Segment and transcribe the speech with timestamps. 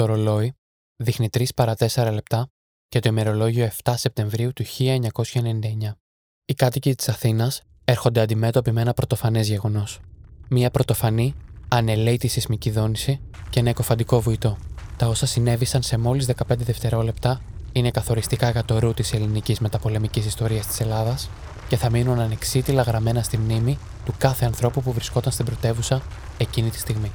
[0.00, 0.52] Το ρολόι
[0.96, 2.50] δείχνει 3 παρα 4 λεπτά
[2.88, 5.96] και το ημερολόγιο 7 Σεπτεμβρίου του 1999.
[6.44, 10.00] Οι κάτοικοι της Αθήνας έρχονται αντιμέτωποι με ένα πρωτοφανές γεγονός.
[10.48, 11.34] Μία πρωτοφανή,
[11.68, 13.20] ανελαίτη σεισμική δόνηση
[13.50, 14.56] και ένα εκοφαντικό βουητό.
[14.96, 17.40] Τα όσα συνέβησαν σε μόλις 15 δευτερόλεπτα
[17.72, 21.30] είναι καθοριστικά για το ρου της ελληνικής μεταπολεμικής ιστορίας της Ελλάδας
[21.68, 26.02] και θα μείνουν ανεξίτηλα γραμμένα στη μνήμη του κάθε ανθρώπου που βρισκόταν στην πρωτεύουσα
[26.38, 27.10] εκείνη τη στιγμή.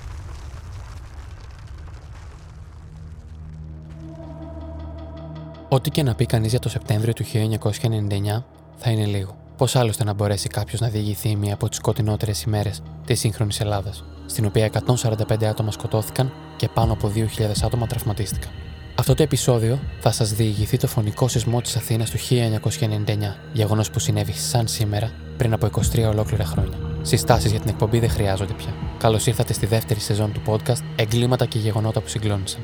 [5.69, 8.43] Ό,τι και να πει κανείς για το Σεπτέμβριο του 1999
[8.75, 9.37] θα είναι λίγο.
[9.57, 14.03] Πώς άλλωστε να μπορέσει κάποιος να διηγηθεί μία από τις σκοτεινότερες ημέρες της σύγχρονης Ελλάδας,
[14.25, 18.51] στην οποία 145 άτομα σκοτώθηκαν και πάνω από 2.000 άτομα τραυματίστηκαν.
[18.95, 23.99] Αυτό το επεισόδιο θα σας διηγηθεί το φωνικό σεισμό της Αθήνας του 1999, γεγονός που
[23.99, 26.77] συνέβη σαν σήμερα πριν από 23 ολόκληρα χρόνια.
[27.01, 28.73] Συστάσεις για την εκπομπή δεν χρειάζονται πια.
[28.97, 32.61] Καλώς ήρθατε στη δεύτερη σεζόν του podcast Εγκλήματα και γεγονότα που συγκλώνησαν.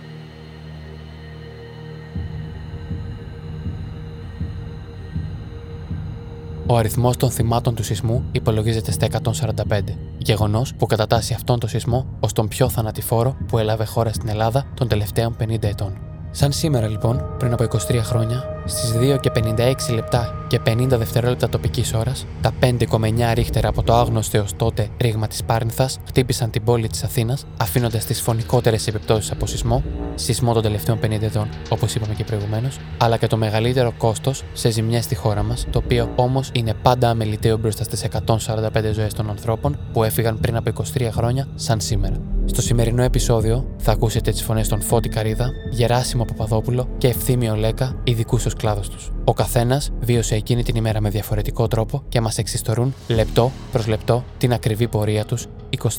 [6.71, 9.81] Ο αριθμός των θυμάτων του σεισμού υπολογίζεται στα 145.
[10.17, 14.65] Γεγονός που κατατάσσει αυτόν τον σεισμό ως τον πιο θανατηφόρο που έλαβε χώρα στην Ελλάδα
[14.73, 16.10] των τελευταίων 50 ετών.
[16.33, 21.49] Σαν σήμερα λοιπόν, πριν από 23 χρόνια, στις 2 και 56 λεπτά και 50 δευτερόλεπτα
[21.49, 26.63] τοπικής ώρας, τα 5,9 ρίχτερα από το άγνωστο έως τότε ρήγμα της Πάρνηθας χτύπησαν την
[26.63, 29.83] πόλη της Αθήνας, αφήνοντας τις φωνικότερες επιπτώσεις από σεισμό,
[30.15, 34.69] σεισμό των τελευταίων 50 ετών, όπως είπαμε και προηγουμένως, αλλά και το μεγαλύτερο κόστος σε
[34.69, 39.29] ζημιές στη χώρα μας, το οποίο όμως είναι πάντα αμεληταίο μπροστά στις 145 ζωές των
[39.29, 42.30] ανθρώπων που έφυγαν πριν από 23 χρόνια, σαν σήμερα.
[42.51, 48.01] Στο σημερινό επεισόδιο θα ακούσετε τις φωνές των Φώτη Καρίδα, Γεράσιμο Παπαδόπουλο και Ευθύμιο Λέκα,
[48.03, 49.11] ειδικούς ως κλάδος τους.
[49.23, 54.23] Ο καθένας βίωσε εκείνη την ημέρα με διαφορετικό τρόπο και μας εξιστορούν λεπτό προς λεπτό
[54.37, 55.47] την ακριβή πορεία τους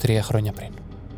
[0.03, 0.69] 23 χρόνια πριν.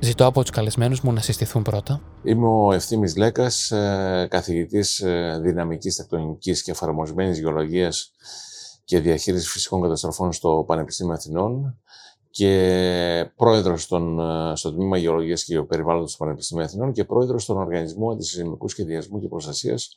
[0.00, 2.00] Ζητώ από τους καλεσμένους μου να συστηθούν πρώτα.
[2.24, 8.12] Είμαι ο Ευθύμης Λέκας, ε, καθηγητής ε, δυναμικής τεκτονικής και εφαρμοσμένης γεωλογίας
[8.84, 11.78] και διαχείρισης φυσικών καταστροφών στο Πανεπιστήμιο Αθηνών
[12.34, 13.82] και πρόεδρος
[14.54, 19.28] στο Τμήμα Γεωλογίας και Γεωπεριβάλλοντος του Πανεπιστημίου Αθηνών και πρόεδρος στον Οργανισμό Αντισυσμικού Σχεδιασμού και
[19.28, 19.96] Προστασίας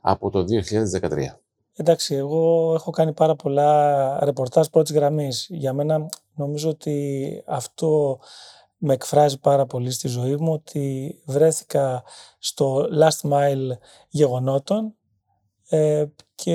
[0.00, 1.40] από το 2013.
[1.76, 5.46] Εντάξει, εγώ έχω κάνει πάρα πολλά ρεπορτάζ πρώτης γραμμής.
[5.50, 8.18] Για μένα νομίζω ότι αυτό
[8.76, 12.04] με εκφράζει πάρα πολύ στη ζωή μου ότι βρέθηκα
[12.38, 13.76] στο last mile
[14.08, 14.94] γεγονότων
[15.68, 16.04] ε,
[16.34, 16.54] και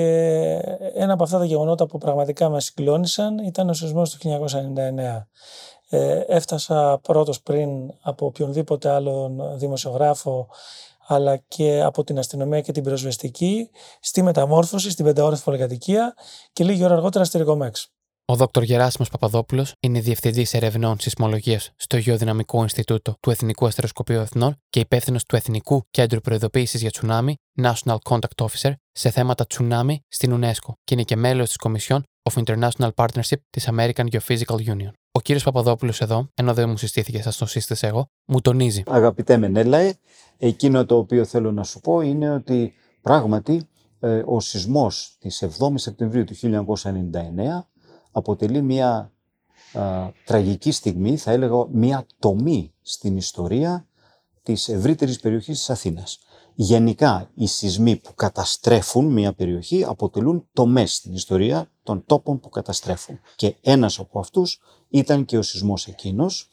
[0.94, 5.26] ένα από αυτά τα γεγονότα που πραγματικά με συγκλώνησαν ήταν ο σεισμός του 1999.
[5.88, 7.68] Ε, έφτασα πρώτος πριν
[8.00, 10.48] από οποιονδήποτε άλλον δημοσιογράφο
[11.06, 13.70] αλλά και από την αστυνομία και την πυροσβεστική
[14.00, 16.14] στη μεταμόρφωση, στην πενταόρυφη πολυκατοικία
[16.52, 17.92] και λίγη ώρα αργότερα στη Ρικομέξ.
[18.24, 18.42] Ο Δ.
[18.62, 25.24] Γεράσιμος Παπαδόπουλος είναι Διευθυντής Ερευνών Σεισμολογίας στο Γεωδυναμικό Ινστιτούτο του Εθνικού Αστεροσκοπείου Εθνών και υπεύθυνος
[25.24, 30.94] του Εθνικού Κέντρου Προειδοποίησης για Τσουνάμι, National Contact Officer, σε θέματα τσουνάμι στην UNESCO και
[30.94, 34.90] είναι και μέλος της Κομισιόν of International Partnership της American Geophysical Union.
[35.12, 38.82] Ο κύριος Παπαδόπουλος εδώ, ενώ δεν μου συστήθηκε, σας το σύστησε εγώ, μου τονίζει.
[38.86, 39.94] Αγαπητέ Μενέλαε,
[40.38, 43.68] εκείνο το οποίο θέλω να σου πω είναι ότι πράγματι
[44.00, 47.64] ε, ο σεισμός της 7 Σεπτεμβρίου του 1999
[48.12, 49.12] αποτελεί μια
[50.24, 53.86] τραγική στιγμή, θα έλεγα μια τομή στην ιστορία
[54.42, 56.18] της ευρύτερης περιοχής της Αθήνας.
[56.54, 63.20] Γενικά, οι σεισμοί που καταστρέφουν μια περιοχή αποτελούν τομές στην ιστορία των τόπων που καταστρέφουν.
[63.36, 66.50] Και ένας από αυτούς ήταν και ο σεισμός εκείνος.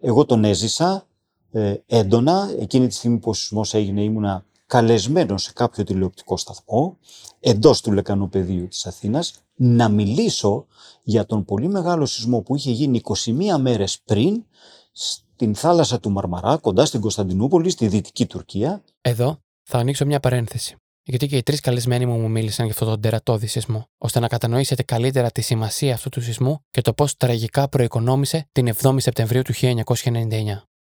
[0.00, 1.06] Εγώ τον έζησα
[1.52, 2.54] ε, έντονα.
[2.58, 6.98] Εκείνη τη στιγμή που ο σεισμός έγινε ήμουνα καλεσμένος σε κάποιο τηλεοπτικό σταθμό
[7.40, 10.66] εντός του λεκανοπεδίου της Αθήνας να μιλήσω
[11.02, 14.44] για τον πολύ μεγάλο σεισμό που είχε γίνει 21 μέρες πριν
[14.92, 18.82] στην θάλασσα του Μαρμαρά, κοντά στην Κωνσταντινούπολη, στη δυτική Τουρκία.
[19.00, 20.76] Εδώ θα ανοίξω μια παρένθεση.
[21.02, 24.28] Γιατί και οι τρεις καλεσμένοι μου μου μίλησαν για αυτόν τον τερατώδη σεισμό, ώστε να
[24.28, 29.42] κατανοήσετε καλύτερα τη σημασία αυτού του σεισμού και το πώς τραγικά προοικονόμησε την 7η Σεπτεμβρίου
[29.42, 29.76] του 1999.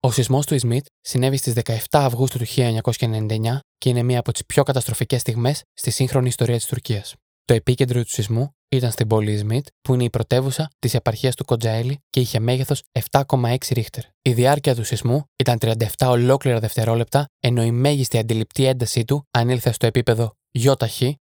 [0.07, 4.47] Ο σεισμός του Ισμίτ συνέβη στις 17 Αυγούστου του 1999 και είναι μία από τις
[4.47, 7.15] πιο καταστροφικές στιγμές στη σύγχρονη ιστορία της Τουρκίας.
[7.45, 11.45] Το επίκεντρο του σεισμού ήταν στην πόλη Ισμίτ, που είναι η πρωτεύουσα της επαρχίας του
[11.45, 14.03] Κοντζαέλη και είχε μέγεθος 7,6 ρίχτερ.
[14.23, 19.73] Η διάρκεια του σεισμού ήταν 37 ολόκληρα δευτερόλεπτα, ενώ η μέγιστη αντιληπτή έντασή του ανήλθε
[19.73, 20.67] στο επίπεδο ΙΧ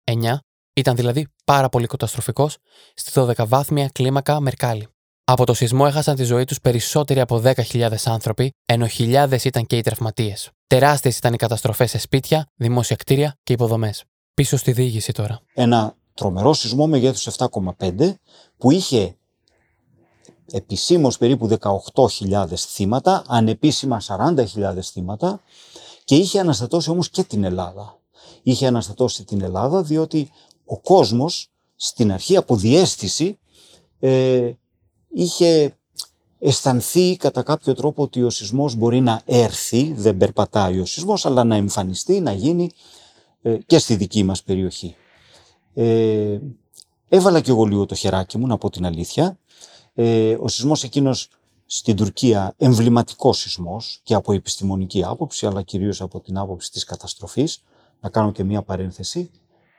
[0.04, 0.36] 9,
[0.74, 2.56] ήταν δηλαδή πάρα πολύ καταστροφικός
[2.94, 4.88] στη 12βάθμια κλίμακα Μερκάλη.
[5.28, 9.76] Από το σεισμό έχασαν τη ζωή τους περισσότεροι από 10.000 άνθρωποι, ενώ χιλιάδες ήταν και
[9.76, 10.50] οι τραυματίες.
[10.66, 14.04] Τεράστιες ήταν οι καταστροφές σε σπίτια, δημόσια κτίρια και υποδομές.
[14.34, 15.40] Πίσω στη διήγηση τώρα.
[15.54, 18.14] Ένα τρομερό σεισμό μεγέθους 7,5
[18.58, 19.16] που είχε
[20.52, 25.40] επισήμως περίπου 18.000 θύματα, ανεπίσημα 40.000 θύματα
[26.04, 27.98] Και είχε αναστατώσει όμως και την Ελλάδα.
[28.42, 30.30] Είχε αναστατώσει την Ελλάδα διότι
[30.64, 33.38] ο κόσμος στην αρχή από διέστηση
[34.00, 34.50] ε,
[35.08, 35.76] είχε
[36.38, 41.44] αισθανθεί κατά κάποιο τρόπο ότι ο σεισμός μπορεί να έρθει, δεν περπατάει ο σεισμός, αλλά
[41.44, 42.70] να εμφανιστεί, να γίνει
[43.42, 44.96] ε, και στη δική μας περιοχή.
[45.74, 46.38] Ε,
[47.08, 49.38] έβαλα και εγώ λίγο το χεράκι μου, να πω την αλήθεια.
[49.94, 51.28] Ε, ο σεισμός εκείνος
[51.66, 57.62] στην Τουρκία εμβληματικός σεισμός και από επιστημονική άποψη, αλλά κυρίως από την άποψη της καταστροφής.
[58.00, 59.30] Να κάνω και μία παρένθεση.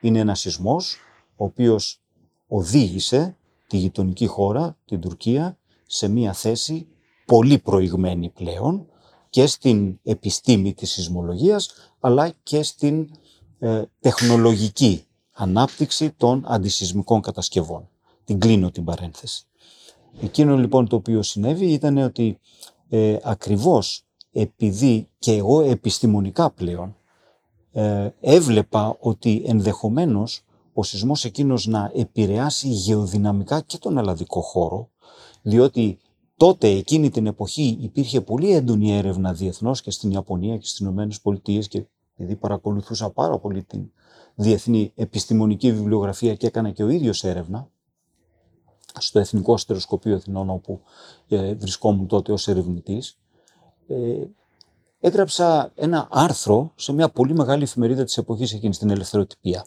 [0.02, 0.98] Είναι ένας σεισμός
[1.36, 2.02] ο οποίος
[2.48, 6.88] οδήγησε τη γειτονική χώρα, την Τουρκία, σε μία θέση
[7.26, 8.86] πολύ προηγμένη πλέον
[9.30, 11.70] και στην επιστήμη της σεισμολογίας,
[12.00, 13.10] αλλά και στην
[13.60, 17.90] ε, τεχνολογική ανάπτυξη των αντισυσμικών κατασκευών.
[18.24, 19.44] Την κλείνω την παρένθεση.
[20.22, 22.40] Εκείνο λοιπόν το οποίο συνέβη ήταν ότι
[22.90, 26.96] ε, ακριβώς επειδή και εγώ επιστημονικά πλέον
[27.72, 30.42] ε, έβλεπα ότι ενδεχομένως
[30.80, 34.90] ο σεισμός εκείνος να επηρεάσει γεωδυναμικά και τον ελλαδικό χώρο,
[35.42, 36.00] διότι
[36.38, 41.22] τότε εκείνη την εποχή υπήρχε πολύ έντονη έρευνα διεθνώς και στην Ιαπωνία και στις Ηνωμένες
[41.22, 43.92] Πολιτείες και επειδή παρακολουθούσα πάρα πολύ την
[44.36, 47.70] διεθνή επιστημονική βιβλιογραφία και έκανα και ο ίδιος έρευνα
[49.00, 50.82] στο Εθνικό Αστεροσκοπείο Αθηνών όπου
[51.28, 53.18] ε, βρισκόμουν τότε ως ερευνητής
[53.88, 54.26] ε,
[55.00, 59.66] έγραψα ένα άρθρο σε μια πολύ μεγάλη εφημερίδα της εποχής εκείνης, στην Ελευθεροτυπία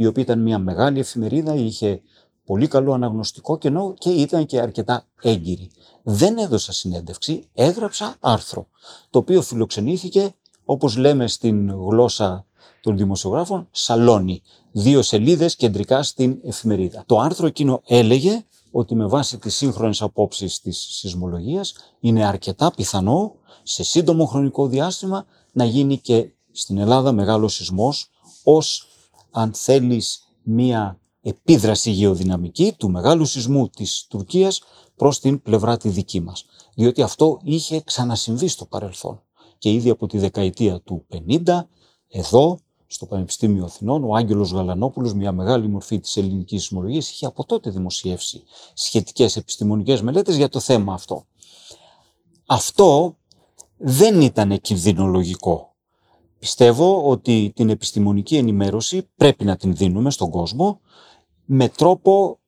[0.00, 2.02] η οποία ήταν μια μεγάλη εφημερίδα, είχε
[2.44, 5.70] πολύ καλό αναγνωστικό κενό και ήταν και αρκετά έγκυρη.
[6.02, 8.66] Δεν έδωσα συνέντευξη, έγραψα άρθρο,
[9.10, 12.46] το οποίο φιλοξενήθηκε, όπως λέμε στην γλώσσα
[12.82, 14.42] των δημοσιογράφων, σαλόνι.
[14.72, 17.04] Δύο σελίδες κεντρικά στην εφημερίδα.
[17.06, 23.34] Το άρθρο εκείνο έλεγε ότι με βάση τις σύγχρονες απόψεις της σεισμολογίας είναι αρκετά πιθανό
[23.62, 28.10] σε σύντομο χρονικό διάστημα να γίνει και στην Ελλάδα μεγάλος σεισμός
[28.44, 28.89] ως
[29.30, 34.62] αν θέλεις μία επίδραση γεωδυναμική του μεγάλου σεισμού της Τουρκίας
[34.96, 36.44] προς την πλευρά τη δική μας.
[36.74, 39.22] Διότι αυτό είχε ξανασυμβεί στο παρελθόν.
[39.58, 41.68] Και ήδη από τη δεκαετία του 50,
[42.08, 47.44] εδώ, στο Πανεπιστήμιο Αθηνών, ο Άγγελος Γαλανόπουλος, μια μεγάλη μορφή της ελληνικής σεισμολογίας, είχε από
[47.44, 48.42] τότε δημοσιεύσει
[48.74, 51.24] σχετικές επιστημονικές μελέτες για το θέμα αυτό.
[52.46, 53.16] Αυτό
[53.76, 55.69] δεν ήταν κινδυνολογικό
[56.40, 60.80] Πιστεύω ότι την επιστημονική ενημέρωση πρέπει να την δίνουμε στον κόσμο
[61.44, 62.38] με τρόπο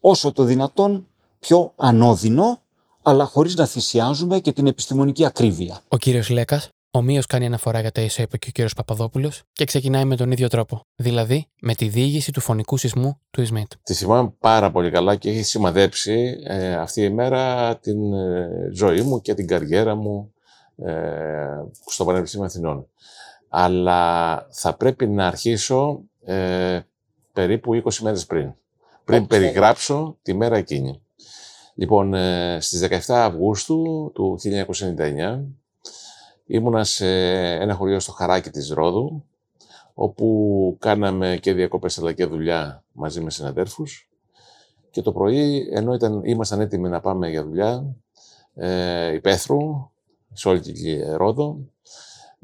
[0.00, 1.06] όσο το δυνατόν
[1.38, 2.60] πιο ανώδυνο,
[3.02, 5.80] αλλά χωρίς να θυσιάζουμε και την επιστημονική ακρίβεια.
[5.88, 9.64] Ο κύριος Λέκας ομοίως κάνει αναφορά για τα ίσα είπε και ο κύριος Παπαδόπουλος και
[9.64, 13.72] ξεκινάει με τον ίδιο τρόπο, δηλαδή με τη διήγηση του φωνικού σεισμού του Ισμίτ.
[13.82, 19.00] Τη θυμάμαι πάρα πολύ καλά και έχει σημαδέψει ε, αυτή η μέρα την ε, ζωή
[19.00, 20.32] μου και την καριέρα μου
[20.76, 20.92] ε,
[21.86, 22.86] στο Πανεπιστήμιο Αθηνών
[23.54, 26.80] αλλά θα πρέπει να αρχίσω ε,
[27.32, 28.54] περίπου 20 μέρες πριν.
[29.04, 31.02] Πριν περιγράψω τη μέρα εκείνη.
[31.74, 35.40] Λοιπόν, ε, στις 17 Αυγούστου του 1999
[36.46, 37.06] ήμουνα σε
[37.52, 39.24] ένα χωριό στο Χαράκι της Ρόδου,
[39.94, 44.10] όπου κάναμε και διακοπές αλλά και δουλειά μαζί με συναδέρφους.
[44.90, 47.96] Και το πρωί, ενώ ήταν, ήμασταν έτοιμοι να πάμε για δουλειά,
[48.54, 49.90] ε, υπαίθρου,
[50.32, 51.58] σε όλη τη Ρόδο,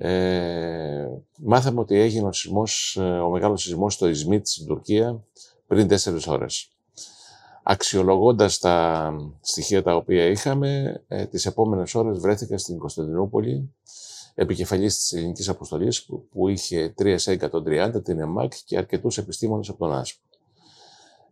[0.01, 1.09] ε,
[1.39, 5.25] μάθαμε ότι έγινε ο, σεισμός, ε, ο μεγάλος σεισμός στο Ισμίτ στην Τουρκία
[5.67, 6.69] πριν τέσσερις ώρες.
[7.63, 13.75] Αξιολογώντας τα στοιχεία τα οποία είχαμε, ε, τις επόμενες ώρες βρέθηκα στην Κωνσταντινούπολη,
[14.35, 19.79] επικεφαλής της ελληνικής αποστολής που, που είχε 3 130, την ΕΜΑΚ και αρκετούς επιστήμονες από
[19.79, 20.17] τον ΆΣΠ.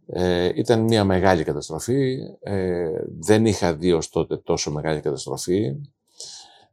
[0.07, 2.19] Ε, ήταν μια μεγάλη καταστροφή.
[2.41, 5.77] Ε, δεν είχα δει ως τότε τόσο μεγάλη καταστροφή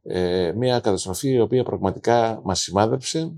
[0.06, 3.32] ε, μια καταστροφή η οποία πραγματικά μας σημάδεψε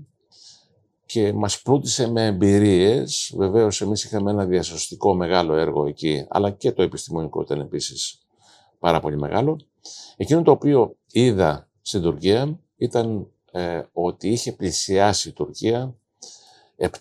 [1.05, 3.33] και μας πλούτησε με εμπειρίες.
[3.37, 8.19] Βεβαίως εμείς είχαμε ένα διασωστικό μεγάλο έργο εκεί, αλλά και το επιστημονικό ήταν επίσης
[8.79, 9.59] πάρα πολύ μεγάλο.
[10.17, 15.95] Εκείνο το οποίο είδα στην Τουρκία ήταν ε, ότι είχε πλησιάσει η Τουρκία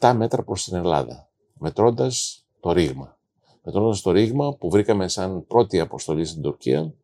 [0.01, 3.19] 7 μέτρα προς την Ελλάδα, μετρώντας το ρήγμα.
[3.63, 6.95] Μετρώντας το ρήγμα που βρήκαμε σαν πρώτη αποστολή στην Τουρκία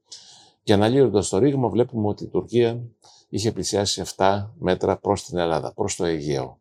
[0.63, 2.81] και αναλύοντας το ρήγμα βλέπουμε ότι η Τουρκία
[3.29, 6.61] είχε πλησιάσει 7 μέτρα προς την Ελλάδα, προς το Αιγαίο.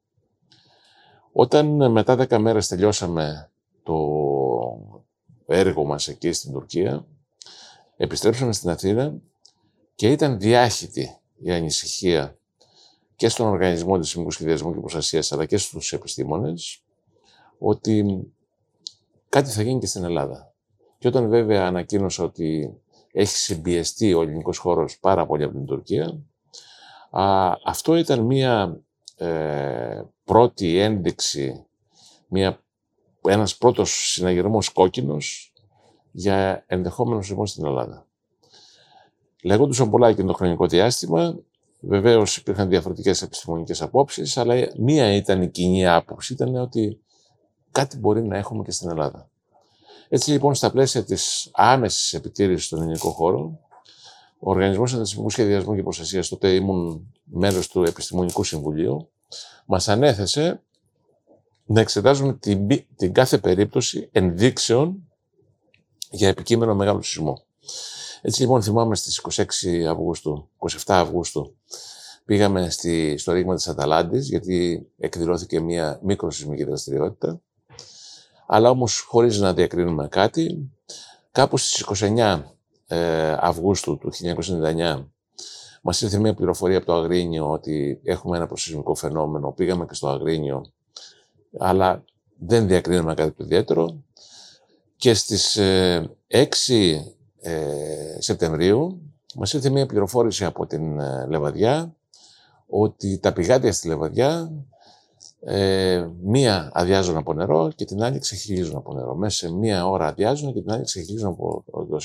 [1.32, 3.50] Όταν μετά 10 μέρες τελειώσαμε
[3.84, 3.98] το
[5.46, 7.06] έργο μας εκεί στην Τουρκία,
[7.98, 9.14] επιστρέψαμε στην Αθήνα
[9.96, 12.38] και ήταν διάχυτη η ανησυχία
[13.16, 16.82] και στον Οργανισμό της Συμβού Σχεδιασμού και Προστασίας αλλά και στους επιστήμονες
[17.58, 18.28] ότι
[19.30, 20.54] κάτι θα γίνει και στην Ελλάδα.
[20.98, 22.78] Και όταν βέβαια ανακοίνωσα ότι
[23.12, 26.20] έχει συμπιεστεί ο ελληνικός χώρος πάρα πολύ από την Τουρκία,
[27.12, 28.82] Α, αυτό ήταν μία
[29.18, 31.66] ε, πρώτη ένδειξη,
[32.28, 32.60] μία,
[33.22, 35.54] ένας πρώτος συναγερμός κόκκινος
[36.12, 38.06] για ενδεχόμενο σεισμό στην Ελλάδα.
[39.44, 41.36] Λέγοντουσαν πολλά εκείνο το χρονικό διάστημα,
[41.84, 47.02] Βεβαίως υπήρχαν διαφορετικές επιστημονικές απόψεις, αλλά μία ήταν η κοινή άποψη, ήταν ότι
[47.72, 49.31] κάτι μπορεί να έχουμε και στην Ελλάδα.
[50.14, 53.60] Έτσι λοιπόν, στα πλαίσια της άμεσης επιτήρησης στον ελληνικό χώρο,
[54.40, 59.10] ο Οργανισμός Αντισημικού Σχεδιασμού και Προστασίας, τότε ήμουν μέρο του Επιστημονικού Συμβουλίου,
[59.66, 60.62] μας ανέθεσε
[61.66, 65.10] να εξετάζουμε την, την κάθε περίπτωση ενδείξεων
[66.10, 67.44] για επικείμενο μεγάλο σεισμό.
[68.22, 69.44] Έτσι λοιπόν θυμάμαι στις 26
[69.90, 71.56] Αυγούστου, 27 Αυγούστου,
[72.26, 77.42] πήγαμε στη, στο ρήγμα της Αταλάντης, γιατί εκδηλώθηκε μια μικροσυσμική δραστηριότητα,
[78.54, 80.72] αλλά όμως χωρίς να διακρίνουμε κάτι,
[81.32, 82.42] κάπου στις 29
[82.88, 85.06] ε, Αυγούστου του 1999
[85.82, 89.52] μας ήρθε μια πληροφορία από το Αγρίνιο ότι έχουμε ένα προσυσμικό φαινόμενο.
[89.52, 90.66] Πήγαμε και στο Αγρίνιο,
[91.60, 92.04] αλλά
[92.38, 94.04] δεν διακρίνουμε κάτι ιδιαίτερο.
[94.96, 96.02] Και στις 6
[97.42, 99.02] ε, Σεπτεμβρίου
[99.36, 101.96] μας ήρθε μια πληροφόρηση από την ε, Λεβαδιά
[102.68, 104.52] ότι τα πηγάδια στη Λεβαδιά
[105.44, 109.16] ε, μία αδειάζουν από νερό και την άλλη ξεχυλίζουν από νερό.
[109.16, 112.00] Μέσα σε μία ώρα αδειάζουν και την άλλη ξεχυλίζουν από το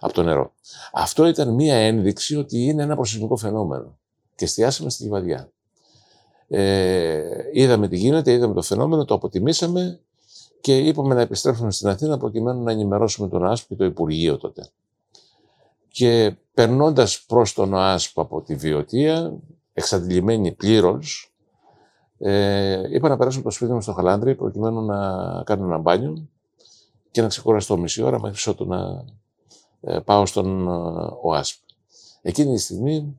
[0.00, 0.52] από το νερό.
[0.92, 3.98] Αυτό ήταν μία ένδειξη ότι είναι ένα προσωπικό φαινόμενο.
[4.34, 5.50] Και εστιάσαμε στη Λιβαδιά.
[6.48, 7.22] Ε,
[7.52, 10.00] είδαμε τι γίνεται, είδαμε το φαινόμενο, το αποτιμήσαμε
[10.60, 14.68] και είπαμε να επιστρέψουμε στην Αθήνα προκειμένου να ενημερώσουμε τον ΑΣΠ και το Υπουργείο τότε.
[15.88, 19.32] Και περνώντας προς τον ΑΣΠ από τη Βιωτία,
[19.72, 21.29] εξαντλημένη πλήρως,
[22.22, 24.96] ε, είπα να περάσουμε το σπίτι μου στο Χαλάνδρη προκειμένου να
[25.42, 26.28] κάνω ένα μπάνιο
[27.10, 29.04] και να ξεκουραστώ μισή ώρα μέχρι ότου να
[29.80, 31.62] ε, πάω στον ε, ΟΑΣΠ.
[32.22, 33.18] Εκείνη τη στιγμή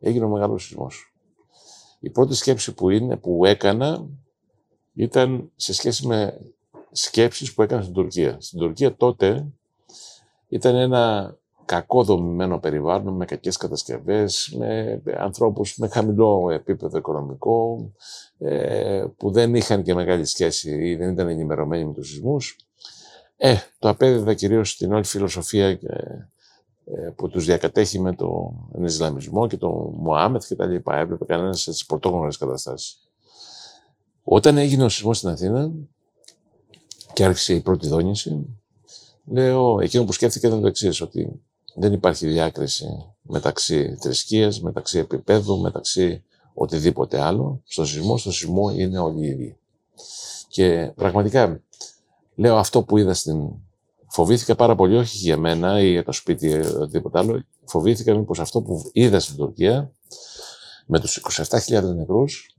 [0.00, 1.14] έγινε ο μεγάλος σεισμός.
[2.00, 4.06] Η πρώτη σκέψη που, είναι, που έκανα
[4.94, 6.40] ήταν σε σχέση με
[6.92, 8.36] σκέψεις που έκανα στην Τουρκία.
[8.40, 9.46] Στην Τουρκία τότε
[10.48, 17.90] ήταν ένα κακό δομημένο περιβάλλον, με κακές κατασκευές, με ανθρώπους με χαμηλό επίπεδο οικονομικό,
[18.38, 22.56] ε, που δεν είχαν και μεγάλη σχέση ή δεν ήταν ενημερωμένοι με τους σεισμούς.
[23.36, 25.78] Ε, το απέδιδα κυρίως στην όλη φιλοσοφία ε,
[27.16, 30.96] που τους διακατέχει με τον Ισλαμισμό και τον Μωάμεθ και τα λοιπά.
[30.96, 32.98] Έβλεπε κανένας έτσι πρωτόγνωρες καταστάσεις.
[34.24, 35.70] Όταν έγινε ο σεισμός στην Αθήνα,
[37.12, 38.46] και άρχισε η πρώτη δόνηση,
[39.24, 41.42] λέω, εκείνο που σκέφτηκα ήταν το εξής, ότι
[41.74, 42.86] δεν υπάρχει διάκριση
[43.22, 46.24] μεταξύ θρησκείας, μεταξύ επίπεδου, μεταξύ
[46.54, 47.62] οτιδήποτε άλλο.
[47.64, 49.56] Στο σεισμό, στο σεισμό είναι όλοι οι ίδιοι.
[50.48, 51.60] Και πραγματικά,
[52.34, 53.50] λέω αυτό που είδα στην...
[54.08, 57.44] Φοβήθηκα πάρα πολύ, όχι για μένα ή για το σπίτι ή οτιδήποτε άλλο.
[57.64, 59.92] Φοβήθηκα μήπως αυτό που είδα στην Τουρκία,
[60.86, 62.56] με τους 27.000 νεκρούς,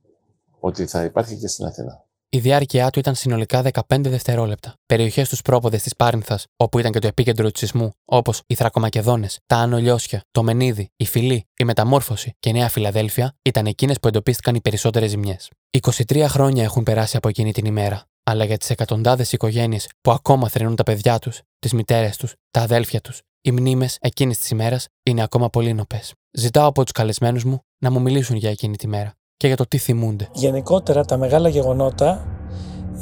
[0.59, 2.05] ότι θα υπάρχει και στην Αθήνα.
[2.35, 4.73] Η διάρκεια του ήταν συνολικά 15 δευτερόλεπτα.
[4.85, 9.39] Περιοχές στου πρόποδες της Πάρνηθα, όπου ήταν και το επίκεντρο του σεισμού, όπως οι Θρακομακεδόνες,
[9.45, 13.99] τα Άνω Λιώσια, το Μενίδη, η Φιλή, η Μεταμόρφωση και η Νέα Φιλαδέλφια, ήταν εκείνες
[13.99, 15.49] που εντοπίστηκαν οι περισσότερες ζημιές.
[15.69, 20.49] 23 χρόνια έχουν περάσει από εκείνη την ημέρα, αλλά για τις εκατοντάδες οικογένειες που ακόμα
[20.49, 24.87] θρυνούν τα παιδιά τους, τις μητέρες τους, τα αδέλφια τους, οι μνήμες εκείνης της ημέρας
[25.03, 26.13] είναι ακόμα πολύ νοπές.
[26.31, 29.13] Ζητάω από τους καλεσμένους μου να μου μιλήσουν για εκείνη τη μέρα
[29.43, 30.27] και για το τι θυμούνται.
[30.33, 32.25] Γενικότερα τα μεγάλα γεγονότα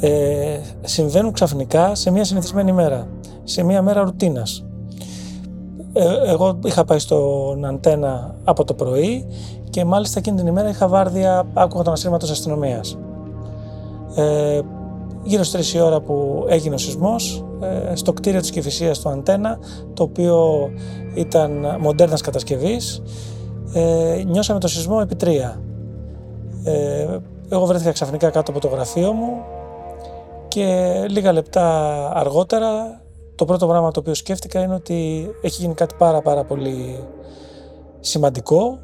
[0.00, 3.08] ε, συμβαίνουν ξαφνικά σε μια συνηθισμένη μέρα,
[3.44, 4.64] σε μια μέρα ρουτίνας.
[5.92, 9.26] Ε, εγώ είχα πάει στον Αντένα από το πρωί
[9.70, 12.98] και μάλιστα εκείνη την ημέρα είχα βάρδια άκουγα τον αστρήματος αστυνομίας.
[14.14, 14.60] Ε,
[15.22, 19.08] γύρω στις 3 η ώρα που έγινε ο σεισμός, ε, στο κτίριο της Κηφισίας του
[19.08, 19.58] Αντένα,
[19.94, 20.70] το οποίο
[21.14, 23.02] ήταν μοντέρνας κατασκευής,
[23.72, 25.60] ε, νιώσαμε το σεισμό επί τρία.
[26.64, 29.44] Ε, εγώ βρέθηκα ξαφνικά κάτω από το γραφείο μου
[30.48, 33.00] και λίγα λεπτά αργότερα
[33.34, 37.04] το πρώτο πράγμα το οποίο σκέφτηκα είναι ότι έχει γίνει κάτι πάρα πάρα πολύ
[38.00, 38.78] σημαντικό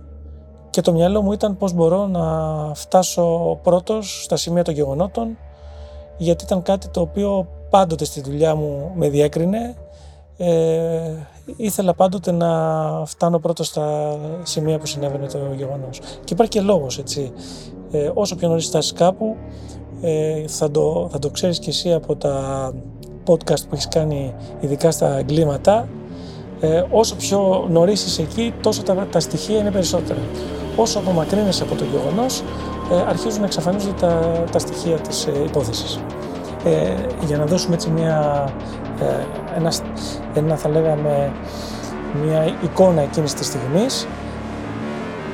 [0.71, 2.25] και το μυαλό μου ήταν πώς μπορώ να
[2.75, 5.37] φτάσω πρώτος στα σημεία των γεγονότων
[6.17, 9.75] γιατί ήταν κάτι το οποίο πάντοτε στη δουλειά μου με διέκρινε.
[10.37, 11.13] Ε,
[11.57, 12.49] ήθελα πάντοτε να
[13.07, 15.99] φτάνω πρώτο στα σημεία που συνέβαινε το γεγονός.
[15.99, 17.33] Και υπάρχει και λόγος, έτσι.
[17.91, 19.37] Ε, όσο πιο νωρίς φτάσεις κάπου,
[20.01, 22.73] ε, θα, το, θα το ξέρεις και εσύ από τα
[23.27, 25.89] podcast που έχεις κάνει ειδικά στα εγκλήματα,
[26.61, 30.21] ε, όσο πιο νωρίς είσαι εκεί, τόσο τα, τα στοιχεία είναι περισσότερα.
[30.77, 32.43] Όσο απομακρύνεσαι από το γεγονός,
[32.93, 36.01] ε, αρχίζουν να εξαφανίζονται τα, τα στοιχεία της ε, υπόθεσης.
[36.65, 36.95] Ε,
[37.27, 38.49] για να δώσουμε έτσι μια,
[38.87, 38.88] ε,
[39.57, 39.83] ένας,
[40.35, 41.33] ένα θα λέγαμε
[42.25, 44.07] μια εικόνα εκείνης της στιγμής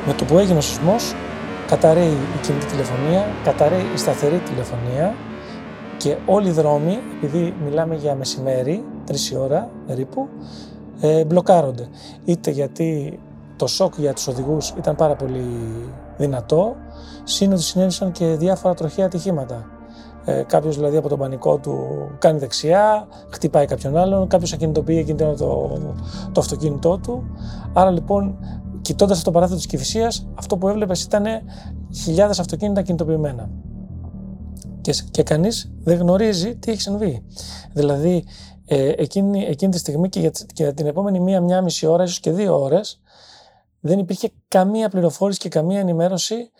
[0.06, 1.14] Με το που έγινε ο σεισμός,
[1.68, 5.14] καταραίει η κινητή τηλεφωνία, καταραίει η σταθερή τηλεφωνία
[5.97, 10.28] και όλοι οι δρόμοι, επειδή μιλάμε για μεσημέρι, τρεις ώρα περίπου,
[11.00, 11.88] ε, μπλοκάρονται.
[12.25, 13.18] Είτε γιατί
[13.56, 15.44] το σοκ για τους οδηγούς ήταν πάρα πολύ
[16.16, 16.76] δυνατό,
[17.25, 19.74] σύν συνέβησαν και διάφορα τροχαία ατυχήματα.
[20.25, 21.78] Ε, κάποιος δηλαδή από τον πανικό του
[22.19, 25.35] κάνει δεξιά, χτυπάει κάποιον άλλον, κάποιος ακινητοποιεί εκείνη το,
[26.33, 27.25] το αυτοκίνητό του.
[27.73, 28.38] Άρα λοιπόν,
[28.81, 31.25] κοιτώντας το παράθυρο της Κυφυσίας, αυτό που έβλεπες ήταν
[31.95, 33.50] χιλιάδες αυτοκίνητα κινητοποιημένα.
[34.81, 37.25] Και, και κανείς δεν γνωρίζει τι έχει συμβεί.
[37.73, 38.25] Δηλαδή,
[38.66, 42.21] ε, εκείνη, εκείνη τη στιγμή και για, για την επόμενη μία, μία μισή ώρα, ίσως
[42.21, 43.00] και δύο ώρες,
[43.81, 46.50] δεν υπήρχε καμία πληροφόρηση και καμία ενημέρωση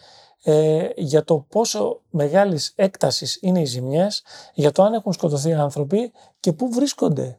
[0.47, 4.23] ε, για το πόσο μεγάλης έκτασης είναι οι ζημιές,
[4.55, 7.39] για το αν έχουν σκοτωθεί άνθρωποι και πού βρίσκονται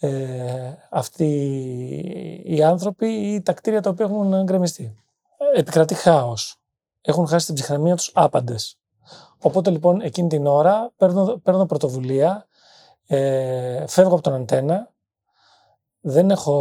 [0.00, 0.10] ε,
[0.90, 1.26] αυτοί
[2.44, 4.94] οι άνθρωποι ή τα κτίρια τα οποία έχουν γκρεμιστεί.
[5.54, 6.60] Επικρατεί χάος.
[7.00, 8.78] Έχουν χάσει την ψυχραιμία τους άπαντες.
[9.38, 12.46] Οπότε λοιπόν εκείνη την ώρα παίρνω, παίρνω πρωτοβουλία,
[13.06, 14.90] ε, φεύγω από τον αντένα,
[16.00, 16.52] δεν έχω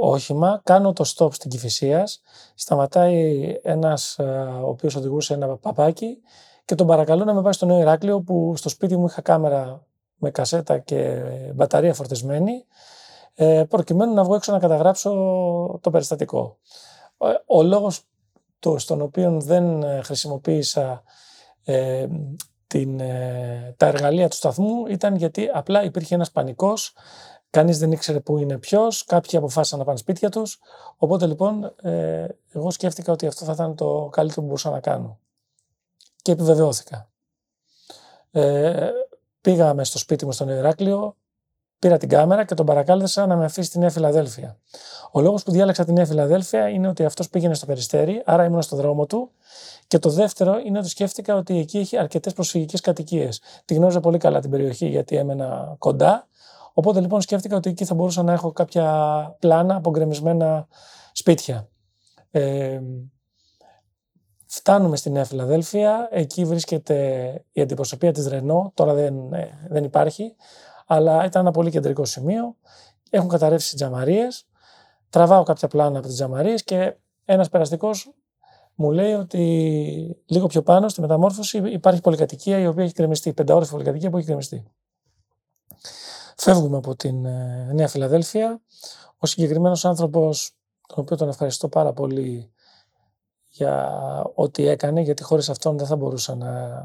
[0.00, 2.20] όχημα, κάνω το stop στην Κηφισίας,
[2.54, 4.22] σταματάει ένας ε,
[4.62, 6.18] ο οποίος οδηγούσε ένα παπάκι
[6.64, 9.86] και τον παρακαλώ να με πάει στο Νέο Ηράκλειο που στο σπίτι μου είχα κάμερα
[10.16, 11.22] με κασέτα και
[11.54, 12.64] μπαταρία φορτισμένη
[13.34, 15.10] ε, προκειμένου να βγω έξω να καταγράψω
[15.82, 16.58] το περιστατικό.
[17.18, 18.00] Ε, ο λόγος
[18.76, 21.02] στον οποίο δεν χρησιμοποίησα
[22.66, 22.98] την,
[23.76, 26.94] τα εργαλεία του σταθμού ήταν γιατί απλά υπήρχε ένας πανικός
[27.56, 30.58] Κανείς δεν ήξερε πού είναι ποιος, κάποιοι αποφάσισαν να πάνε σπίτια τους.
[30.96, 35.18] Οπότε λοιπόν, ε, εγώ σκέφτηκα ότι αυτό θα ήταν το καλύτερο που μπορούσα να κάνω.
[36.22, 37.08] Και επιβεβαιώθηκα.
[38.30, 38.90] Ε,
[39.40, 41.16] πήγαμε στο σπίτι μου στον Ηράκλειο,
[41.78, 44.58] πήρα την κάμερα και τον παρακάλεσα να με αφήσει στη Νέα Φιλαδέλφια.
[45.10, 48.62] Ο λόγος που διάλεξα τη Νέα Φιλαδέλφια είναι ότι αυτός πήγαινε στο περιστέρι, άρα ήμουν
[48.62, 49.30] στο δρόμο του.
[49.86, 53.40] Και το δεύτερο είναι ότι σκέφτηκα ότι εκεί έχει αρκετές προσφυγικές κατοικίες.
[53.64, 56.28] Τη γνώριζα πολύ καλά την περιοχή γιατί έμενα κοντά
[56.78, 60.66] Οπότε λοιπόν σκέφτηκα ότι εκεί θα μπορούσα να έχω κάποια πλάνα από γκρεμισμένα
[61.12, 61.68] σπίτια.
[62.30, 62.80] Ε,
[64.46, 70.34] φτάνουμε στη Νέα Φιλαδέλφια, εκεί βρίσκεται η αντιπροσωπεία της Ρενό, τώρα δεν, ε, δεν υπάρχει,
[70.86, 72.56] αλλά ήταν ένα πολύ κεντρικό σημείο.
[73.10, 74.46] Έχουν καταρρεύσει τζαμαρίες,
[75.10, 78.14] τραβάω κάποια πλάνα από τις τζαμαρίες και ένας περαστικός
[78.74, 79.42] μου λέει ότι
[80.26, 84.26] λίγο πιο πάνω στη μεταμόρφωση υπάρχει πολυκατοικία η οποία έχει κρεμιστεί, πενταόρυφη πολυκατοικία που έχει
[84.26, 84.70] κρεμιστεί.
[86.38, 88.60] Φεύγουμε από την ε, Νέα Φιλαδέλφια.
[89.18, 92.52] Ο συγκεκριμένος άνθρωπος, τον οποίο τον ευχαριστώ πάρα πολύ
[93.48, 94.00] για
[94.34, 96.82] ό,τι έκανε, γιατί χωρίς αυτόν δεν θα μπορούσα να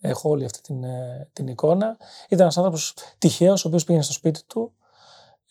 [0.00, 1.96] έχω όλη αυτή την, ε, την εικόνα.
[2.24, 4.72] Ήταν ένας άνθρωπος τυχαίος, ο οποίος πήγαινε στο σπίτι του.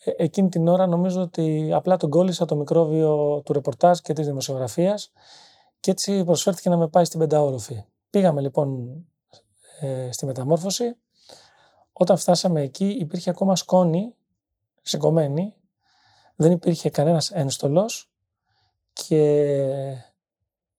[0.04, 4.26] Ε, εκείνη την ώρα νομίζω ότι απλά τον κόλλησα το μικρόβιο του ρεπορτάζ και της
[4.26, 5.12] δημοσιογραφίας
[5.80, 7.84] και έτσι προσφέρθηκε να με πάει στην πενταόροφη.
[8.10, 8.88] Πήγαμε λοιπόν
[10.10, 10.96] στη μεταμόρφωση
[11.98, 14.14] όταν φτάσαμε εκεί υπήρχε ακόμα σκόνη
[14.82, 15.54] σηκωμένη,
[16.36, 18.10] δεν υπήρχε κανένας ένστολος
[18.92, 19.32] και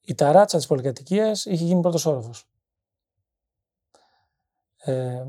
[0.02, 2.50] η ταράτσα της πολυκατοικίας είχε γίνει πρώτος όροφος.
[4.78, 5.26] Ε,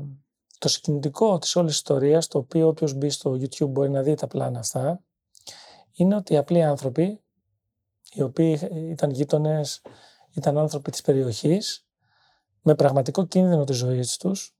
[0.57, 4.27] το συγκινητικό της όλης ιστορίας, το οποίο όποιος μπει στο YouTube μπορεί να δει τα
[4.27, 5.03] πλάνα αυτά,
[5.93, 7.21] είναι ότι οι απλοί άνθρωποι,
[8.13, 9.81] οι οποίοι ήταν γείτονες,
[10.31, 11.85] ήταν άνθρωποι της περιοχής,
[12.61, 14.55] με πραγματικό κίνδυνο της ζωής τους,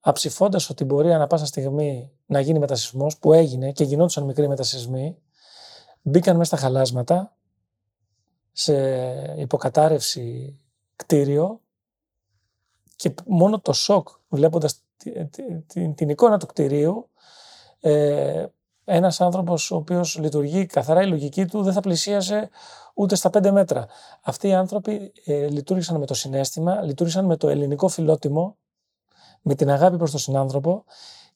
[0.00, 5.18] αψηφώντα ότι μπορεί ανά πάσα στιγμή να γίνει μετασυσμό, που έγινε και γινόντουσαν μικροί μετασυσμοί,
[6.02, 7.36] μπήκαν μέσα στα χαλάσματα,
[8.52, 8.74] σε
[9.36, 10.58] υποκατάρρευση
[10.96, 11.60] κτίριο
[12.96, 14.82] και μόνο το σοκ βλέποντας
[15.66, 17.08] την, την, εικόνα του κτηρίου
[17.80, 18.46] ε,
[18.84, 22.50] ένας άνθρωπος ο οποίος λειτουργεί καθαρά η λογική του δεν θα πλησίασε
[22.94, 23.86] ούτε στα πέντε μέτρα.
[24.22, 28.56] Αυτοί οι άνθρωποι ε, λειτουργήσαν με το συνέστημα, λειτουργήσαν με το ελληνικό φιλότιμο
[29.42, 30.84] με την αγάπη προς τον συνάνθρωπο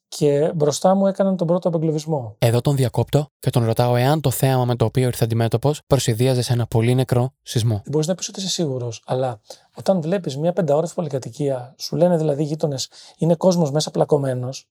[0.09, 2.37] και μπροστά μου έκαναν τον πρώτο απεγκλωβισμό.
[2.39, 6.43] Εδώ τον διακόπτω και τον ρωτάω εάν το θέαμα με το οποίο ήρθε αντιμέτωπος προσυδίαζε
[6.43, 7.83] σε ένα πολύ νεκρό σεισμό.
[7.87, 9.41] Μπορείς να πεις ότι είσαι σίγουρος, αλλά
[9.77, 12.89] όταν βλέπεις μια πενταόρυφη πολυκατοικία, σου λένε δηλαδή οι γείτονες,
[13.19, 14.69] είναι κόσμος μέσα πλακωμένος,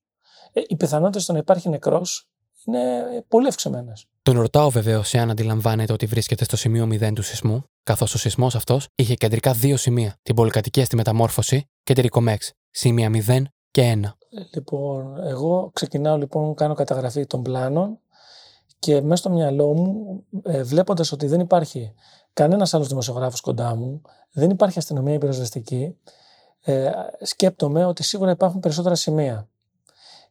[0.53, 2.29] ε, οι πιθανότητες στο να υπάρχει νεκρός
[2.65, 2.79] είναι
[3.27, 3.93] πολύ ευξημένε.
[4.21, 8.55] Τον ρωτάω βεβαίως εάν αντιλαμβάνεται ότι βρίσκεται στο σημείο 0 του σεισμού, καθώς ο σεισμός
[8.55, 13.99] αυτός είχε κεντρικά δύο σημεία, την πολυκατοικία στη μεταμόρφωση και τη Ρικομέξ, σημεία 0 και
[14.03, 14.11] 1.
[14.53, 17.99] Λοιπόν, εγώ ξεκινάω λοιπόν, κάνω καταγραφή των πλάνων
[18.79, 21.93] και μέσα στο μυαλό μου, ε, βλέποντας ότι δεν υπάρχει
[22.33, 25.97] κανένας άλλος δημοσιογράφος κοντά μου, δεν υπάρχει αστυνομία υπερασβεστική,
[26.61, 29.47] ε, σκέπτομαι ότι σίγουρα υπάρχουν περισσότερα σημεία.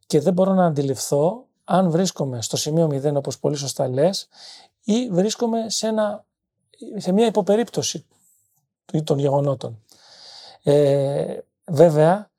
[0.07, 4.29] Και δεν μπορώ να αντιληφθώ αν βρίσκομαι στο σημείο 0 όπως πολύ σωστά λες
[4.85, 6.25] ή βρίσκομαι σε ένα
[6.97, 8.07] σε μια υποπερίπτωση
[9.05, 9.83] των γεγονότων.
[10.63, 12.30] Ε, βέβαια,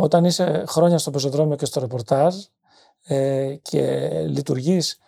[0.00, 2.34] όταν είσαι χρόνια στο πεζοδρόμιο και στο ρεπορτάζ
[3.02, 4.98] ε, και λειτουργείς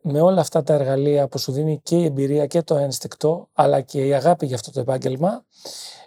[0.00, 3.80] με όλα αυτά τα εργαλεία που σου δίνει και η εμπειρία και το ένστικτο, αλλά
[3.80, 5.44] και η αγάπη για αυτό το επάγγελμα,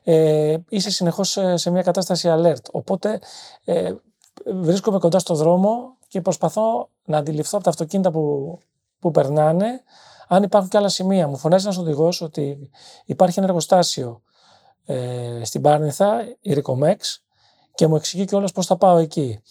[0.03, 2.63] ε, είσαι συνεχώς σε, μια κατάσταση alert.
[2.71, 3.19] Οπότε
[3.65, 3.93] ε,
[4.45, 8.57] βρίσκομαι κοντά στο δρόμο και προσπαθώ να αντιληφθώ από τα αυτοκίνητα που,
[8.99, 9.83] που περνάνε
[10.27, 11.27] αν υπάρχουν και άλλα σημεία.
[11.27, 12.69] Μου φωνάζει ένας οδηγός ότι
[13.05, 14.21] υπάρχει ένα εργοστάσιο
[14.85, 17.22] ε, στην Πάρνηθα, η Ρικομέξ,
[17.75, 19.41] και μου εξηγεί κιόλας πώς θα πάω εκεί.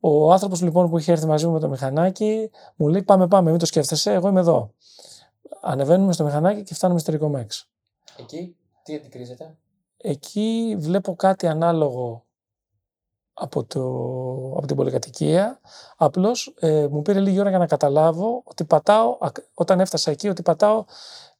[0.00, 3.50] Ο άνθρωπος λοιπόν που είχε έρθει μαζί μου με το μηχανάκι μου λέει: Πάμε, πάμε,
[3.50, 4.74] μην το σκέφτεσαι, εγώ είμαι εδώ.
[5.60, 7.68] Ανεβαίνουμε στο μηχανάκι και φτάνουμε στη Ρικομέξ.
[8.16, 9.56] Εκεί τι αντικρίζεται;
[9.96, 12.26] Εκεί βλέπω κάτι ανάλογο
[13.32, 13.80] από, το,
[14.56, 15.60] από την πολυκατοικία.
[15.96, 19.18] Απλώς ε, μου πήρε λίγη ώρα για να καταλάβω ότι πατάω,
[19.54, 20.84] όταν έφτασα εκεί, ότι πατάω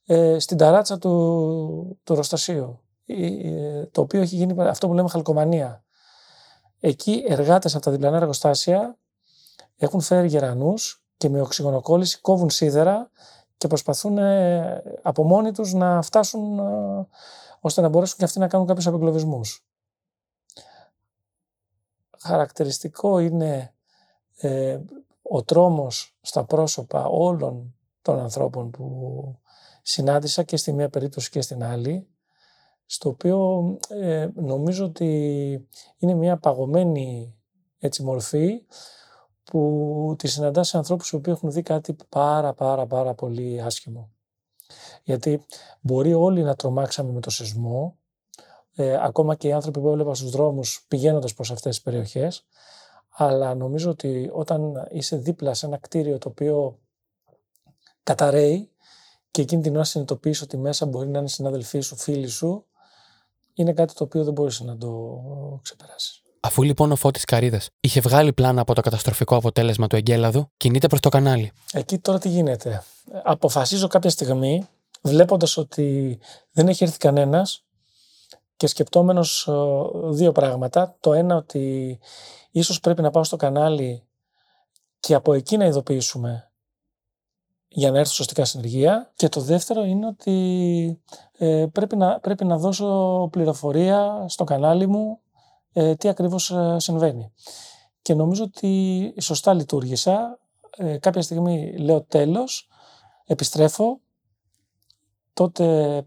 [0.07, 2.81] ε, στην ταράτσα του, του Ροστασίου.
[3.07, 5.85] Ε, το οποίο έχει γίνει αυτό που λέμε χαλκομανία.
[6.81, 8.99] Εκεί εργάτες από τα διπλανά εργοστάσια
[9.77, 13.11] έχουν φέρει γερανούς και με οξυγονοκόλληση κόβουν σίδερα
[13.57, 17.07] και προσπαθούν ε, από μόνοι τους να φτάσουν ε,
[17.61, 19.64] ώστε να μπορέσουν και αυτοί να κάνουν κάποιους απεγκλωβισμούς.
[22.19, 23.75] Χαρακτηριστικό είναι
[24.37, 24.79] ε,
[25.23, 29.38] ο τρόμος στα πρόσωπα όλων των ανθρώπων που
[29.83, 32.09] συνάντησα και στη μία περίπτωση και στην άλλη
[32.90, 35.09] στο οποίο ε, νομίζω ότι
[35.98, 37.35] είναι μια παγωμένη
[37.79, 38.62] έτσι, μορφή
[39.44, 44.11] που τη συναντά σε ανθρώπους που έχουν δει κάτι πάρα πάρα πάρα πολύ άσχημο.
[45.03, 45.44] Γιατί
[45.81, 47.96] μπορεί όλοι να τρομάξαμε με το σεισμό,
[48.74, 52.46] ε, ακόμα και οι άνθρωποι που έβλεπα στους δρόμους πηγαίνοντας προς αυτές τις περιοχές,
[53.09, 56.79] αλλά νομίζω ότι όταν είσαι δίπλα σε ένα κτίριο το οποίο
[58.03, 58.70] καταραίει
[59.31, 62.67] και εκείνη την ώρα συνειδητοποιείς ότι μέσα μπορεί να είναι συναδελφοί σου, φίλοι σου,
[63.59, 65.21] είναι κάτι το οποίο δεν μπορούσε να το
[65.62, 66.23] ξεπεράσεις.
[66.40, 70.87] Αφού λοιπόν ο Φώτης Καρίδας είχε βγάλει πλάνα από το καταστροφικό αποτέλεσμα του εγκέλαδου, κινείται
[70.87, 71.53] προς το κανάλι.
[71.73, 72.83] Εκεί τώρα τι γίνεται;
[73.23, 74.68] Αποφασίζω κάποια στιγμή,
[75.03, 76.18] βλέποντας ότι
[76.53, 77.64] δεν έχει έρθει κανένας
[78.57, 79.53] και σκεπτόμενος ε,
[80.11, 80.97] δύο πράγματα.
[81.01, 81.99] Το ένα ότι
[82.51, 84.03] ίσως πρέπει να πάω στο κανάλι
[85.01, 86.47] και από εκεί να ειδοποιήσουμε
[87.68, 89.12] για να έρθω σωστικά συνεργεία.
[89.14, 91.02] Και το δεύτερο είναι ότι
[91.38, 95.18] ε, πρέπει, να, πρέπει να δώσω πληροφορία στο κανάλι μου
[95.72, 97.33] ε, τι ακριβώς ε, συμβαίνει.
[98.02, 100.38] Και νομίζω ότι σωστά λειτουργήσα.
[100.76, 102.68] Ε, κάποια στιγμή λέω τέλος,
[103.24, 104.00] επιστρέφω.
[105.33, 106.02] Τότε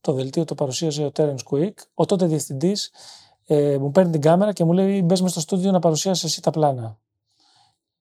[0.00, 1.72] το δελτίο το παρουσίαζε ο Terence Quick.
[1.94, 2.90] Ο τότε διευθυντής
[3.46, 6.42] ε, μου παίρνει την κάμερα και μου λέει μπες μες στο στούντιο να παρουσιάσεις εσύ
[6.42, 6.98] τα πλάνα.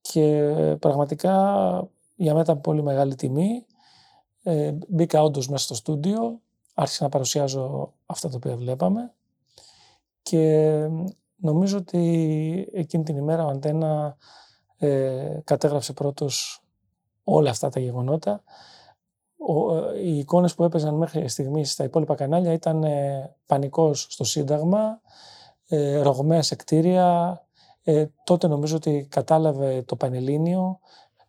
[0.02, 1.34] Και πραγματικά
[2.16, 3.66] για μένα ήταν πολύ μεγάλη τιμή.
[4.44, 6.42] Ε, μπήκα όντως μέσα στο στούντιο,
[6.74, 9.14] άρχισα να παρουσιάζω αυτά τα οποία βλέπαμε
[10.22, 10.90] και
[11.36, 14.18] νομίζω ότι εκείνη την ημέρα ο Αντένα
[14.78, 16.64] ε, κατέγραψε πρώτος
[17.24, 18.44] όλα αυτά τα γεγονότα.
[19.38, 24.24] Ο, ε, οι εικόνες που έπαιζαν μέχρι στιγμής στα υπόλοιπα κανάλια ήταν ε, πανικός στο
[24.24, 25.02] Σύνταγμα,
[25.68, 27.40] ε, ρογμές σε κτίρια.
[27.84, 30.80] Ε, τότε νομίζω ότι κατάλαβε το Πανελλήνιο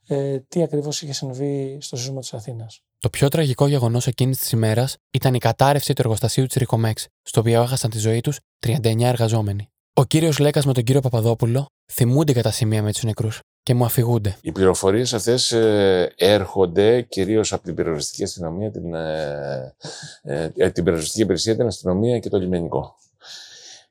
[0.06, 2.80] ε, τι ακριβώς είχε συμβεί στο σεισμό της Αθήνας.
[2.98, 7.40] Το πιο τραγικό γεγονός εκείνης της ημέρας ήταν η κατάρρευση του εργοστασίου της Ρικομέξ, στο
[7.40, 9.68] οποίο έχασαν τη ζωή τους 39 εργαζόμενοι.
[9.92, 13.84] Ο κύριος Λέκας με τον κύριο Παπαδόπουλο θυμούνται κατά σημεία με τους νεκρούς και μου
[13.84, 14.36] αφηγούνται.
[14.40, 19.74] Οι πληροφορίες αυτές ε, έρχονται κυρίως από την πυροσβεστική αστυνομία, την, ε,
[20.22, 22.96] ε, ε, την πυροσβεστική υπηρεσία, την αστυνομία και το λιμενικό.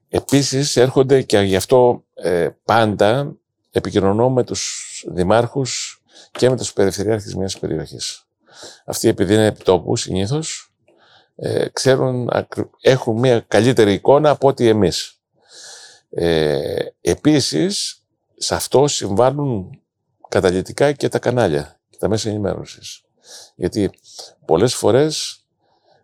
[0.10, 3.36] Επίσης έρχονται και γι' αυτό ε, πάντα
[3.71, 8.25] επικοινωνώ με τους δημάρχους και με τους περιφερειάρχες μιας περιοχής.
[8.86, 10.73] Αυτοί επειδή είναι επιτόπους συνήθως,
[11.36, 12.30] ε, ξέρουν,
[12.82, 15.19] έχουν μια καλύτερη εικόνα από ό,τι εμείς.
[16.10, 18.04] Ε, επίσης,
[18.38, 19.82] σε αυτό συμβάλλουν
[20.30, 23.01] καταλητικά και τα κανάλια και τα μέσα ενημέρωσης.
[23.56, 23.89] Γιατί
[24.45, 25.39] πολλές φορές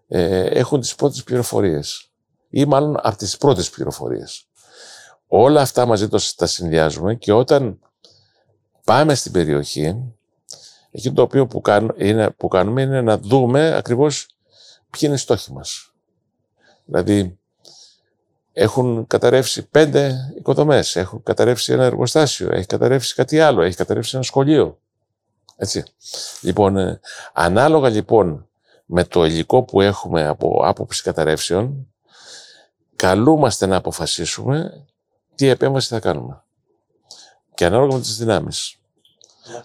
[0.08, 2.12] ε, έχουν τις πρώτες πληροφορίες
[2.50, 4.45] ή μάλλον από τις πρώτες πληροφορίες.
[5.28, 7.80] Όλα αυτά μαζί τα συνδυάζουμε και όταν
[8.91, 10.13] πάμε στην περιοχή
[10.91, 14.27] Εκείνο το οποίο που, κάνουμε είναι, που κάνουμε είναι να δούμε ακριβώς
[14.89, 15.93] ποιοι είναι οι στόχοι μας.
[16.86, 17.39] Δηλαδή,
[18.54, 24.23] έχουν καταρρεύσει πέντε οικοδομές, έχουν καταρρεύσει ένα εργοστάσιο, έχει καταρρεύσει κάτι άλλο, έχει καταρρεύσει ένα
[24.23, 24.80] σχολείο.
[25.56, 25.84] Έτσι.
[26.41, 26.99] Λοιπόν, ε,
[27.34, 28.47] ανάλογα λοιπόν
[28.86, 31.93] με το υλικό που έχουμε από άποψη καταρρεύσεων,
[32.95, 34.86] καλούμαστε να αποφασίσουμε
[35.36, 36.43] τι επέμβαση θα κάνουμε.
[37.54, 38.75] Και ανάλογα με τις δυνάμεις.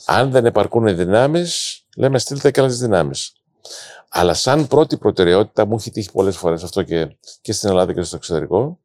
[0.04, 3.32] Αν δεν επαρκούν οι δυνάμεις, λέμε στείλτε και άλλες δυνάμεις.
[4.08, 8.02] Αλλά σαν πρώτη προτεραιότητα, μου έχει τύχει πολλές φορές αυτό και, και στην Ελλάδα και
[8.02, 8.78] στο εξωτερικό,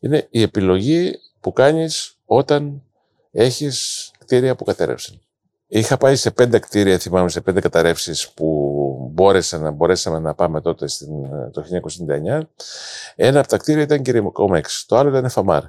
[0.00, 2.82] είναι η επιλογή που κάνεις όταν
[3.30, 5.20] έχεις κτίρια που κατέρευσαν.
[5.66, 10.60] Είχα πάει σε πέντε κτίρια, θυμάμαι, σε πέντε καταρρεύσεις που μπόρεσα να, μπορέσαμε να πάμε
[10.60, 11.08] τότε στην,
[11.52, 11.64] το
[12.36, 12.40] 1999.
[13.14, 15.62] Ένα από τα κτίρια ήταν και η Ρικομέξ, το άλλο ήταν Φαμάρ.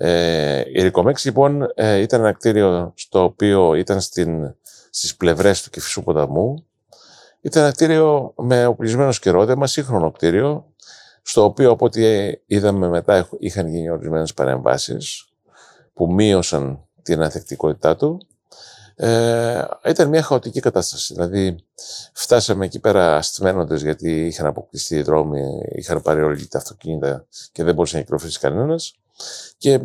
[0.00, 4.54] Ε, η Ρικομέξ λοιπόν ε, ήταν ένα κτίριο στο οποίο ήταν στην,
[4.90, 6.64] στις πλευρές του Κηφισού ποταμού.
[7.40, 10.72] Ήταν ένα κτίριο με οπλισμένο σκερόδεμα, σύγχρονο κτίριο,
[11.22, 15.28] στο οποίο από ό,τι είδαμε μετά είχαν γίνει ορισμένες παρεμβάσεις
[15.92, 18.28] που μείωσαν την ανθεκτικότητά του
[19.00, 21.14] ε, ήταν μια χαοτική κατάσταση.
[21.14, 21.56] Δηλαδή,
[22.12, 25.40] φτάσαμε εκεί πέρα αστημένοντε γιατί είχαν αποκτηστεί οι δρόμοι,
[25.74, 28.94] είχαν πάρει όλοι τα αυτοκίνητα και δεν μπορούσε να κυκλοφορήσει κανένας.
[29.58, 29.80] Και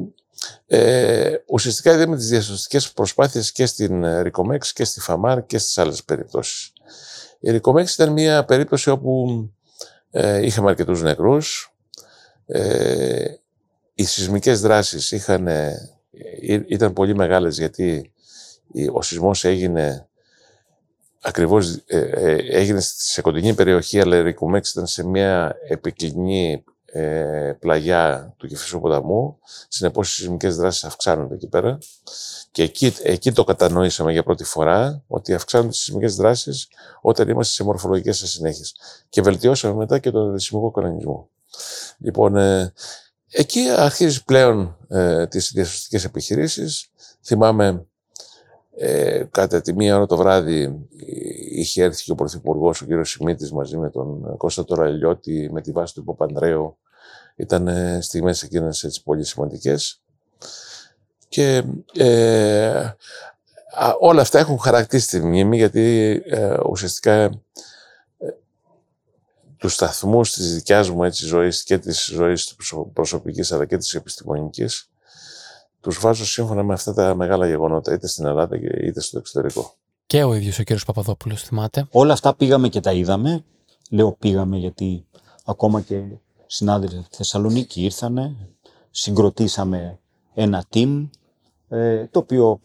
[0.68, 6.04] ε, ουσιαστικά είδαμε τις διασωστικές προσπάθειες και στην Ρικομέξ και στη Φαμάρ και στις άλλες
[6.04, 6.74] περιπτώσεις.
[7.40, 9.50] Η Ρικομέξ ήταν μια περίπτωση όπου
[10.12, 11.74] ε, είχαμε αρκετούς νεκρούς.
[12.46, 13.26] Ε,
[13.94, 15.90] οι σεισμικές δράσεις είχαν, ε,
[16.68, 18.12] ήταν πολύ μεγάλες γιατί
[18.94, 20.08] ο σεισμός έγινε
[21.24, 26.64] ακριβώς ε, ε, έγινε σε κοντινή περιοχή, αλλά η Ρικουμέξ ήταν σε μια επικλινή
[26.96, 29.38] ε, πλαγιά του Κεφισού ποταμού.
[29.68, 31.78] Συνεπώς οι σεισμικές δράσεις αυξάνονται εκεί πέρα.
[32.52, 36.68] Και εκεί, εκεί το κατανοήσαμε για πρώτη φορά, ότι αυξάνονται οι σεισμικές δράσεις
[37.02, 38.76] όταν είμαστε σε μορφολογικές ασυνέχειες.
[39.10, 41.30] Και βελτιώσαμε μετά και τον δεσμικό κανονισμό.
[41.98, 42.74] Λοιπόν, ε,
[43.32, 46.88] εκεί αρχίζει πλέον ε, τις διασωστικές επιχειρήσεις.
[47.24, 47.86] Θυμάμαι
[48.76, 50.88] ε, κατά τη μία ώρα το βράδυ
[51.50, 53.06] είχε έρθει και ο Πρωθυπουργός, ο κ.
[53.06, 56.78] Σιμίτης, μαζί με τον Κώστα Τωραλιώτη, με τη βάση του Παπανδρέου.
[57.36, 60.02] Ήταν ε, στιγμές εκείνες έτσι πολύ σημαντικές.
[61.28, 62.96] Και ε,
[64.00, 67.32] όλα αυτά έχουν χαρακτήσει τη μνήμη, γιατί ε, ουσιαστικά ε,
[69.58, 72.56] τους σταθμούς της δικιάς μου έτσι, ζωής και της ζωής
[72.94, 74.90] προσωπικής αλλά και της επιστημονικής
[75.84, 79.74] τους βάζω σύμφωνα με αυτά τα μεγάλα γεγονότα, είτε στην Ελλάδα είτε στο εξωτερικό.
[80.06, 81.88] Και ο ίδιος ο κύριος Παπαδόπουλος, θυμάται.
[81.92, 83.44] Όλα αυτά πήγαμε και τα είδαμε.
[83.90, 85.06] Λέω πήγαμε γιατί
[85.46, 86.02] ακόμα και
[86.54, 88.36] συνάδελφοι από τη Θεσσαλονίκη ήρθανε.
[88.92, 90.00] Συγκροτήσαμε
[90.34, 91.10] ένα team,
[91.70, 92.60] ε, το οποίο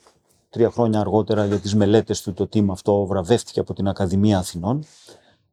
[0.51, 4.85] τρία χρόνια αργότερα για τις μελέτες του το team αυτό βραβεύτηκε από την Ακαδημία Αθηνών.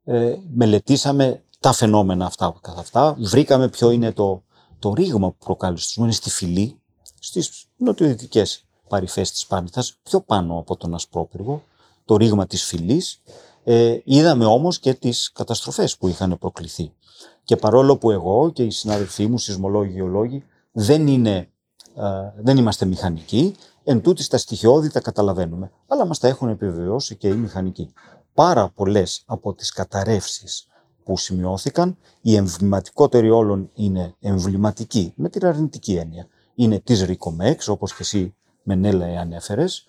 [0.04, 3.16] Ε, μελετήσαμε τα φαινόμενα αυτά καθ' αυτά.
[3.20, 4.44] Βρήκαμε ποιο είναι το,
[4.80, 6.02] το ρήγμα που προκάλεσε.
[6.02, 6.80] Είναι στη φυλή,
[7.20, 11.64] στις νοτιοδυτικές παρυφές της Πάνηθας, πιο πάνω από τον Ασπρόπυργο,
[12.06, 13.22] το ρήγμα της φυλής.
[13.64, 16.92] Ε, είδαμε όμως και τις καταστροφές που είχαν προκληθεί.
[17.46, 21.50] Και παρόλο που εγώ και οι συνάδελφοί μου, σεισμολόγοι, γεωλόγοι, δεν, είναι,
[21.96, 25.72] ε, δεν είμαστε μηχανικοί, εν τούτης τα στοιχειώδη τα καταλαβαίνουμε.
[25.88, 27.94] Αλλά μας τα έχουν επιβεβαιώσει και οι μηχανικοί.
[28.34, 30.68] Πάρα πολλές από τις καταρρεύσεις
[31.04, 37.92] που σημειώθηκαν, η εμβληματικότερη όλων είναι εμβληματική, με την αρνητική έννοια είναι της Ρικομέξ, όπως
[37.92, 39.86] και εσύ Μενέλα ανέφερες,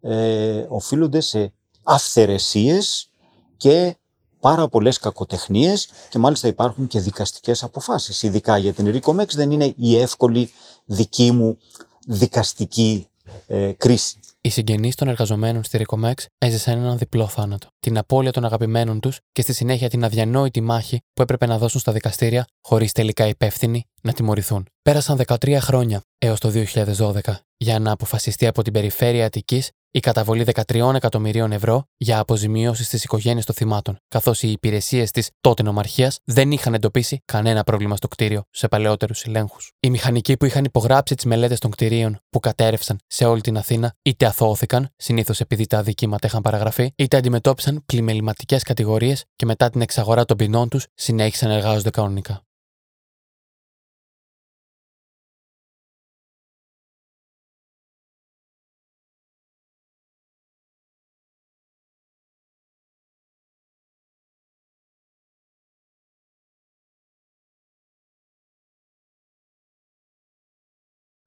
[0.00, 3.10] ε, οφείλονται σε αυθαιρεσίες
[3.56, 3.96] και
[4.40, 8.22] πάρα πολλές κακοτεχνίες και μάλιστα υπάρχουν και δικαστικές αποφάσεις.
[8.22, 10.50] Ειδικά για την Ρικομέξ δεν είναι η εύκολη
[10.84, 11.58] δική μου
[12.06, 13.08] δικαστική
[13.46, 14.18] ε, κρίση.
[14.40, 17.68] Οι συγγενείς των εργαζομένων στη Ρικομέξ έζησαν έναν διπλό θάνατο.
[17.80, 21.80] Την απώλεια των αγαπημένων τους και στη συνέχεια την αδιανόητη μάχη που έπρεπε να δώσουν
[21.80, 24.66] στα δικαστήρια, χωρίς τελικά υπεύθυνοι να τιμωρηθούν.
[24.82, 26.52] Πέρασαν 13 χρόνια έως το
[26.96, 27.20] 2012
[27.56, 33.04] για να αποφασιστεί από την περιφέρεια Αττικής η καταβολή 13 εκατομμυρίων ευρώ για αποζημιώσει στις
[33.04, 38.08] οικογένειες των θυμάτων, καθώς οι υπηρεσίες της τότε νομαρχίας δεν είχαν εντοπίσει κανένα πρόβλημα στο
[38.08, 39.72] κτίριο σε παλαιότερους ελέγχους.
[39.80, 43.94] Οι μηχανικοί που είχαν υπογράψει τις μελέτες των κτηρίων που κατέρευσαν σε όλη την Αθήνα
[44.02, 49.80] είτε αθώθηκαν, συνήθως επειδή τα αδικήματα είχαν παραγραφεί, είτε αντιμετώπισαν πλημεληματικές κατηγορίες και μετά την
[49.80, 52.47] εξαγορά των ποινών τους συνέχισαν να εργάζονται κανονικά.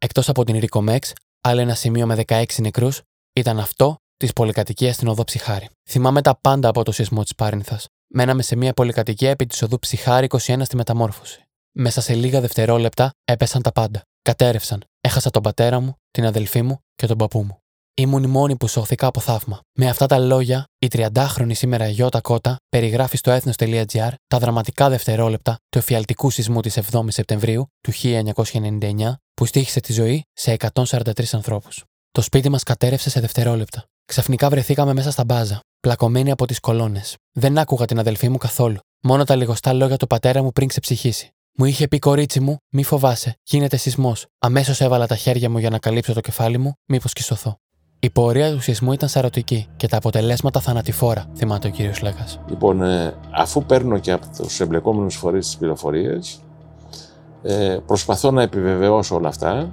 [0.04, 3.02] Εκτός από την Ρικομέξ, άλλο ένα σημείο με 16 νεκρούς
[3.34, 5.70] ήταν αυτό της πολυκατοικίας στην οδό Ψυχάρη.
[5.90, 7.80] Θυμάμαι τα πάντα από το σεισμό της Πάρνηθα.
[8.08, 11.44] Μέναμε σε μια πολυκατοικία επί της οδού Ψυχάρη 21 στη μεταμόρφωση.
[11.72, 14.02] Μέσα σε λίγα δευτερόλεπτα έπεσαν τα πάντα.
[14.22, 14.84] Κατέρευσαν.
[15.02, 17.58] Έχασα τον πατέρα μου, την αδελφή μου και τον παππού μου.
[17.94, 19.60] Ήμουν η μόνη που σώθηκα από θαύμα.
[19.78, 25.58] Με αυτά τα λόγια, η 30χρονη σήμερα Γιώτα Κότα περιγράφει στο έθνο.gr τα δραματικά δευτερόλεπτα
[25.70, 31.84] του εφιαλτικού σεισμού της 7η Σεπτεμβρίου του 1999 που στήχησε τη ζωή σε 143 ανθρώπους.
[32.12, 33.84] Το σπίτι μας κατέρευσε σε δευτερόλεπτα.
[34.06, 37.16] Ξαφνικά βρεθήκαμε μέσα στα μπάζα, πλακωμένοι από τις κολόνες.
[37.32, 38.78] Δεν άκουγα την αδελφή μου καθόλου.
[39.04, 41.30] Μόνο τα λιγοστά λόγια του πατέρα μου πριν ξεψυχήσει.
[41.58, 44.26] Μου είχε πει κορίτσι μου, μη φοβάσαι, γίνεται σεισμός.
[44.40, 47.58] Αμέσως έβαλα τα χέρια μου για να καλύψω το κεφάλι μου, μήπως σωθώ.
[48.00, 52.28] Η πορεία του σεισμού ήταν σαρωτική και τα αποτελέσματα θανατηφόρα, θυμάται ο κύριος Λέκα.
[52.50, 56.42] Λοιπόν, ε, αφού παίρνω και από τους εμπλεκόμενους φορείς τις πληροφορίες,
[57.44, 59.70] ε, προσπαθώ να επιβεβαιώσω όλα αυτά.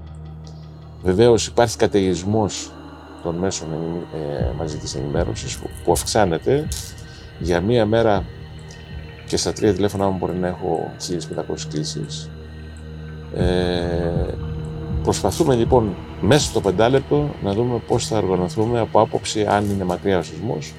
[1.02, 2.72] Βεβαίως υπάρχει καταιγισμός
[3.22, 3.68] των μέσων
[4.14, 6.68] ε, μαζικής ενημέρωσης που αυξάνεται
[7.38, 8.24] για μία μέρα
[9.26, 12.31] και στα τρία τηλέφωνα μου μπορεί να έχω 1500 κλήσεις.
[13.35, 14.35] Ε,
[15.02, 20.18] προσπαθούμε λοιπόν μέσα στο πεντάλεπτο να δούμε πώς θα οργανωθούμε από άποψη αν είναι μακριά
[20.18, 20.74] ο σεισμός.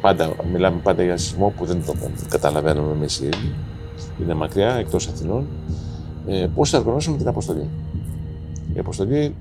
[0.00, 1.94] Πάντα, μιλάμε πάντα για σεισμό που δεν το
[2.28, 3.54] καταλαβαίνουμε εμείς οι ίδιοι.
[4.22, 5.46] Είναι μακριά, εκτός Αθηνών.
[6.26, 7.68] Ε, πώς θα οργανώσουμε την αποστολή.
[8.74, 9.34] Η αποστολή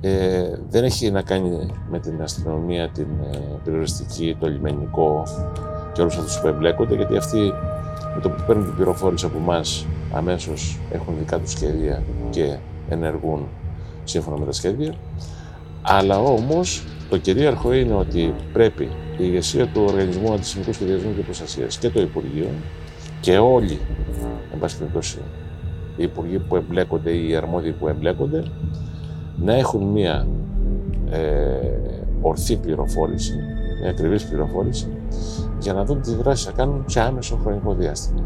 [0.00, 5.22] ε, δεν έχει να κάνει με την αστυνομία, την ε, περιοριστική, το λιμενικό
[5.92, 7.52] και όλους αυτούς που εμπλέκονται, γιατί αυτοί
[8.14, 12.56] με το που παίρνουν την πληροφόρηση από εμάς αμέσως έχουν δικά τους σχέδια και
[12.88, 13.46] ενεργούν
[14.04, 14.94] σύμφωνα με τα σχέδια.
[15.82, 21.78] Αλλά όμως το κυρίαρχο είναι ότι πρέπει η ηγεσία του Οργανισμού Αντισημικού Σχεδιασμού και Προστασίας
[21.78, 22.48] και το Υπουργείο
[23.20, 23.80] και όλοι,
[24.52, 25.18] εν πάση περιπτώσει,
[25.96, 28.44] οι υπουργοί που εμπλέκονται ή οι αρμόδιοι που εμπλέκονται,
[29.36, 30.26] να έχουν μία
[31.10, 31.18] ε,
[32.20, 33.34] ορθή πληροφόρηση,
[33.80, 34.86] μια ακριβής πληροφόρηση,
[35.58, 38.22] για να δουν τις δράσεις θα κάνουν σε άμεσο χρονικό διάστημα.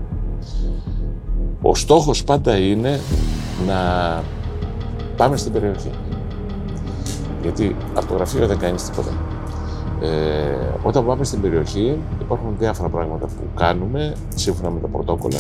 [1.63, 3.01] Ο στόχος πάντα είναι
[3.67, 3.77] να
[5.17, 5.91] πάμε στην περιοχή.
[7.43, 9.32] Γιατί από το γραφείο δεν κάνεις τίποτα.
[10.03, 10.09] Ε,
[10.83, 15.39] όταν πάμε στην περιοχή υπάρχουν διάφορα πράγματα που κάνουμε σύμφωνα με τα πρωτόκολλα.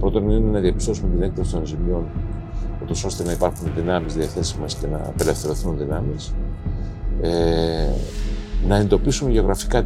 [0.00, 2.04] Πρώτον είναι να διαπιστώσουμε την έκταση των ζημιών
[2.82, 6.34] ούτως ώστε να υπάρχουν δυνάμεις διαθέσιμες και να απελευθερωθούν δυνάμεις.
[7.20, 7.88] Ε,
[8.66, 9.84] να εντοπίσουμε γεωγραφικά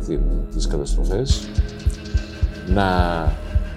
[0.54, 1.48] τις καταστροφές,
[2.66, 2.86] να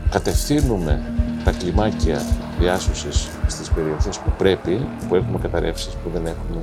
[0.10, 1.02] κατευθύνουμε
[1.44, 2.22] τα κλιμάκια
[2.60, 6.62] διάσωσης στις περιοχές που πρέπει, που έχουμε καταρρεύσεις, που δεν έχουμε,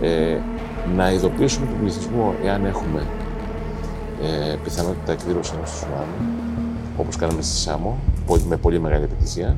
[0.00, 0.38] ε,
[0.96, 3.06] να ειδοποιήσουμε τον πληθυσμό εάν έχουμε
[4.22, 6.32] ε, πιθανότητα εκδήλωση ενός τσουνάμι,
[6.96, 7.98] όπως κάναμε στη Σάμο,
[8.48, 9.56] με πολύ μεγάλη επιτυχία,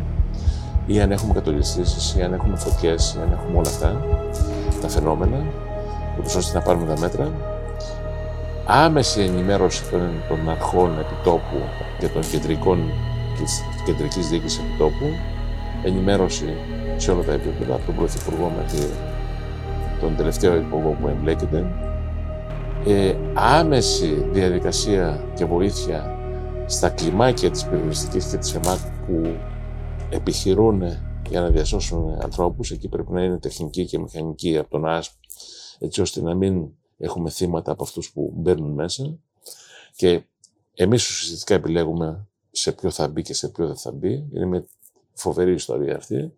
[0.86, 4.04] ή αν έχουμε κατολιστήσεις, ή αν έχουμε φωτιές, ή αν έχουμε όλα αυτά
[4.80, 5.44] τα φαινόμενα,
[6.18, 7.32] ούτως ώστε να πάρουμε τα μέτρα.
[8.66, 11.60] Άμεση ενημέρωση των, των αρχών επιτόπου
[11.98, 12.78] και των κεντρικών
[13.38, 15.06] της κεντρικής διοίκησης επιτόπου,
[15.84, 16.54] ενημέρωση
[16.96, 18.88] σε όλα τα επίπεδα, από τον Πρωθυπουργό μέχρι
[20.00, 21.66] τον τελευταίο υπουργό που εμπλέκεται,
[22.86, 26.18] ε, άμεση διαδικασία και βοήθεια
[26.66, 29.36] στα κλιμάκια της περιοριστικής και της ΕΜΑΚ που
[30.10, 30.82] επιχειρούν
[31.28, 32.70] για να διασώσουν ανθρώπους.
[32.70, 35.12] Εκεί πρέπει να είναι τεχνική και μηχανική από τον ΑΣΠ,
[35.78, 39.18] έτσι ώστε να μην έχουμε θύματα από αυτούς που μπαίνουν μέσα.
[39.96, 40.22] Και
[40.74, 44.28] εμείς ουσιαστικά επιλέγουμε σε ποιο θα μπει και σε ποιο δεν θα μπει.
[44.34, 44.64] Είναι μια
[45.12, 46.32] φοβερή ιστορία αυτή.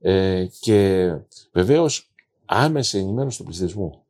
[0.00, 1.10] Ε, και
[1.52, 2.14] βεβαίως
[2.46, 4.02] άμεση ενημέρωση του πληθυσμού.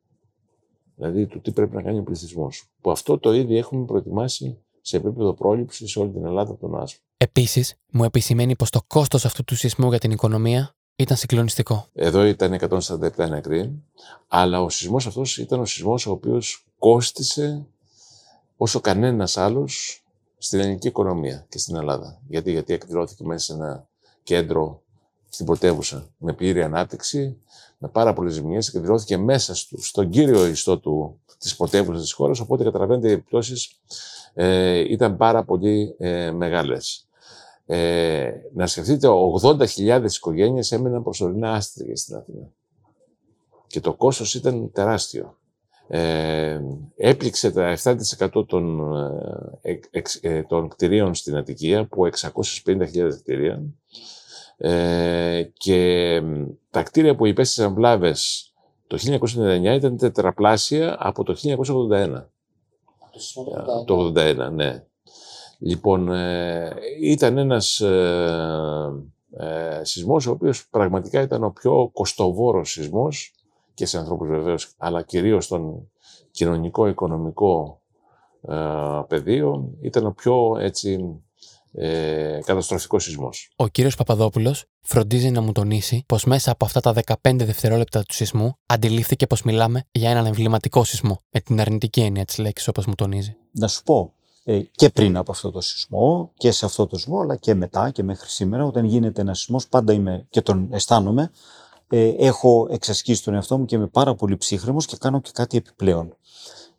[0.96, 2.64] Δηλαδή του τι πρέπει να κάνει ο πληθυσμός.
[2.80, 6.80] Που αυτό το ήδη έχουμε προετοιμάσει σε επίπεδο πρόληψης σε όλη την Ελλάδα από τον
[6.80, 7.02] άσπρο.
[7.16, 11.86] Επίσης, μου επισημαίνει πως το κόστος αυτού του σεισμού για την οικονομία ήταν συγκλονιστικό.
[11.92, 13.82] Εδώ ήταν 147 νεκροί,
[14.28, 17.66] αλλά ο σεισμός αυτός ήταν ο σεισμός ο οποίος κόστησε
[18.56, 20.04] όσο κανένας άλλος
[20.38, 22.20] στην ελληνική οικονομία και στην Ελλάδα.
[22.28, 23.88] Γιατί, γιατί εκδηλώθηκε μέσα σε ένα
[24.22, 24.82] κέντρο
[25.36, 27.36] στην πρωτεύουσα με πλήρη ανάπτυξη,
[27.78, 32.64] με πάρα πολλές ζημιές, εκδηλώθηκε μέσα στον κύριο ιστό του, της πρωτεύουσας της χώρας, οπότε
[32.64, 33.80] καταλαβαίνετε οι επιπτώσεις
[34.34, 37.08] ε, ήταν πάρα πολύ ε, μεγάλες.
[37.66, 39.08] Ε, να σκεφτείτε,
[39.42, 42.48] 80.000 οικογένειες έμεναν προσωρινά άστριγες στην Αθήνα.
[43.66, 45.36] Και το κόστος ήταν τεράστιο.
[45.88, 46.60] Ε,
[46.96, 48.80] έπληξε τα 7% των,
[49.60, 49.78] ε,
[50.20, 53.62] ε, των κτηρίων στην Αττικία, που 650.000 κτηρία,
[54.56, 56.22] ε, και
[56.70, 58.50] τα κτίρια που υπέστησαν βλάβες
[58.86, 58.98] το
[59.36, 62.24] 1999 ήταν τετραπλάσια από το 1981.
[63.86, 64.84] Το 81, ναι.
[65.58, 73.34] Λοιπόν, ε, ήταν ένας ε, ε, σεισμός ο οποίος πραγματικά ήταν ο πιο κοστοβόρος σεισμός
[73.74, 75.90] και σε ανθρώπους βεβαίως, αλλά κυρίως στον
[76.30, 77.80] κοινωνικό-οικονομικό
[78.48, 78.56] ε,
[79.08, 81.20] πεδίο, ήταν ο πιο έτσι
[81.78, 83.52] ε, καταστροφικός σεισμός.
[83.56, 88.14] Ο κύριος Παπαδόπουλος φροντίζει να μου τονίσει πως μέσα από αυτά τα 15 δευτερόλεπτα του
[88.14, 91.22] σεισμού αντιλήφθηκε πως μιλάμε για έναν εμβληματικό σεισμό.
[91.30, 93.36] Με την αρνητική έννοια της λέξης, όπως μου τονίζει.
[93.50, 94.12] Να σου πω,
[94.44, 97.90] ε, και πριν από αυτό το σεισμό και σε αυτό το σεισμό, αλλά και μετά
[97.90, 101.30] και μέχρι σήμερα, όταν γίνεται ένας σεισμός, πάντα είμαι και τον αισθάνομαι
[101.88, 105.56] ε, έχω εξασκήσει τον εαυτό μου και είμαι πάρα πολύ ψύχρεμος και κάνω και κάτι
[105.56, 106.16] επιπλέον.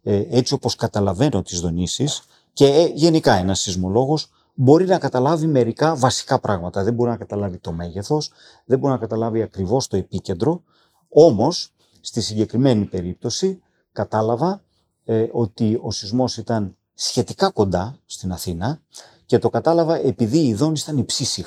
[0.03, 2.21] Ε, έτσι όπως καταλαβαίνω τις δονήσεις
[2.53, 4.29] και ε, γενικά ένας σεισμολόγος
[4.59, 6.83] μπορεί να καταλάβει μερικά βασικά πράγματα.
[6.83, 8.31] Δεν μπορεί να καταλάβει το μέγεθος,
[8.65, 10.63] δεν μπορεί να καταλάβει ακριβώς το επίκεντρο,
[11.09, 14.61] όμως στη συγκεκριμένη περίπτωση κατάλαβα
[15.05, 18.81] ε, ότι ο σεισμός ήταν σχετικά κοντά στην Αθήνα
[19.25, 21.45] και το κατάλαβα επειδή η δόνηση ήταν υψή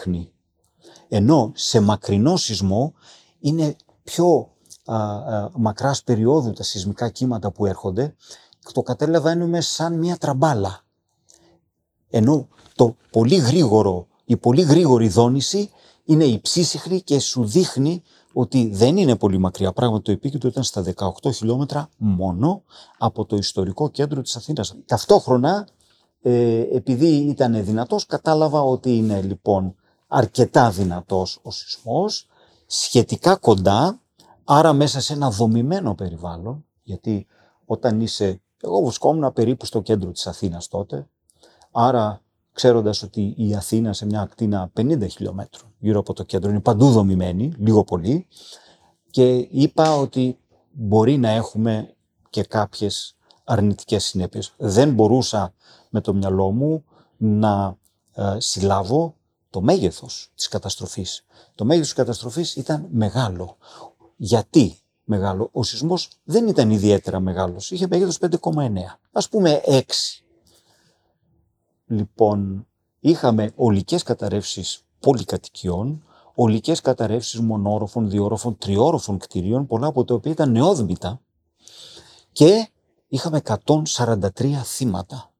[1.09, 2.95] Ενώ σε μακρινό σεισμό
[3.41, 4.51] είναι πιο
[4.85, 8.15] α, α, μακράς περίοδου τα σεισμικά κύματα που έρχονται
[8.59, 10.81] και το κατέλαβα είναι σαν μια τραμπάλα.
[12.11, 12.49] Ενώ
[12.81, 15.71] το πολύ γρήγορο, η πολύ γρήγορη δόνηση
[16.05, 18.03] είναι υψήσυχη και σου δείχνει
[18.33, 19.73] ότι δεν είναι πολύ μακριά.
[19.73, 20.85] Πράγματι το επίκεντρο ήταν στα
[21.23, 22.63] 18 χιλιόμετρα μόνο
[22.99, 24.75] από το ιστορικό κέντρο της Αθήνας.
[24.87, 25.69] Ταυτόχρονα,
[26.23, 29.75] ε, επειδή ήταν δυνατός, κατάλαβα ότι είναι λοιπόν
[30.07, 32.27] αρκετά δυνατός ο σεισμός,
[32.67, 34.01] σχετικά κοντά,
[34.45, 37.27] άρα μέσα σε ένα δομημένο περιβάλλον, γιατί
[37.65, 41.09] όταν είσαι, εγώ βρισκόμουν περίπου στο κέντρο της Αθήνας τότε,
[41.73, 42.21] άρα
[42.61, 46.91] ξέροντας ότι η Αθήνα σε μια ακτίνα 50 χιλιόμετρων γύρω από το κέντρο είναι παντού
[46.91, 48.27] δομημένη, λίγο πολύ,
[49.11, 50.39] και είπα ότι
[50.71, 51.95] μπορεί να έχουμε
[52.31, 54.53] και κάποιες αρνητικές συνέπειες.
[54.57, 55.55] Δεν μπορούσα
[55.91, 56.85] με το μυαλό μου
[57.17, 57.77] να
[58.15, 59.15] ε, συλλάβω
[59.51, 61.25] το μέγεθος της καταστροφής.
[61.55, 63.57] Το μέγεθος της καταστροφής ήταν μεγάλο.
[64.17, 67.71] Γιατί μεγάλο; Ο σεισμός δεν ήταν ιδιαίτερα μεγάλος.
[67.71, 68.99] Είχε μέγεθος 5,9.
[69.13, 69.83] Ας πούμε 6
[71.93, 72.67] Λοιπόν,
[73.01, 80.51] είχαμε ολικές καταρρεύσεις πολυκατοικιών, ολικές καταρρεύσεις μονόροφων, διόροφων, τριόροφων κτηρίων, πολλά από τα οποία ήταν
[80.51, 81.21] νεόδμητα
[82.33, 82.69] και
[83.09, 85.33] είχαμε 143 θύματα.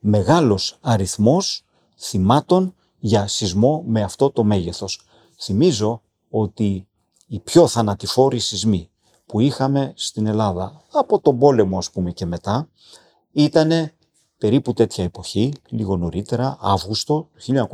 [0.00, 1.64] Μεγάλος αριθμός
[1.96, 5.00] θυμάτων για σεισμό με αυτό το μέγεθος.
[5.38, 6.88] Θυμίζω ότι
[7.26, 8.90] οι πιο θανατηφόροι σεισμοί
[9.26, 12.68] που είχαμε στην Ελλάδα από τον πόλεμο ας πούμε και μετά
[13.32, 13.94] ήτανε
[14.40, 17.68] περίπου τέτοια εποχή, λίγο νωρίτερα, Αύγουστο του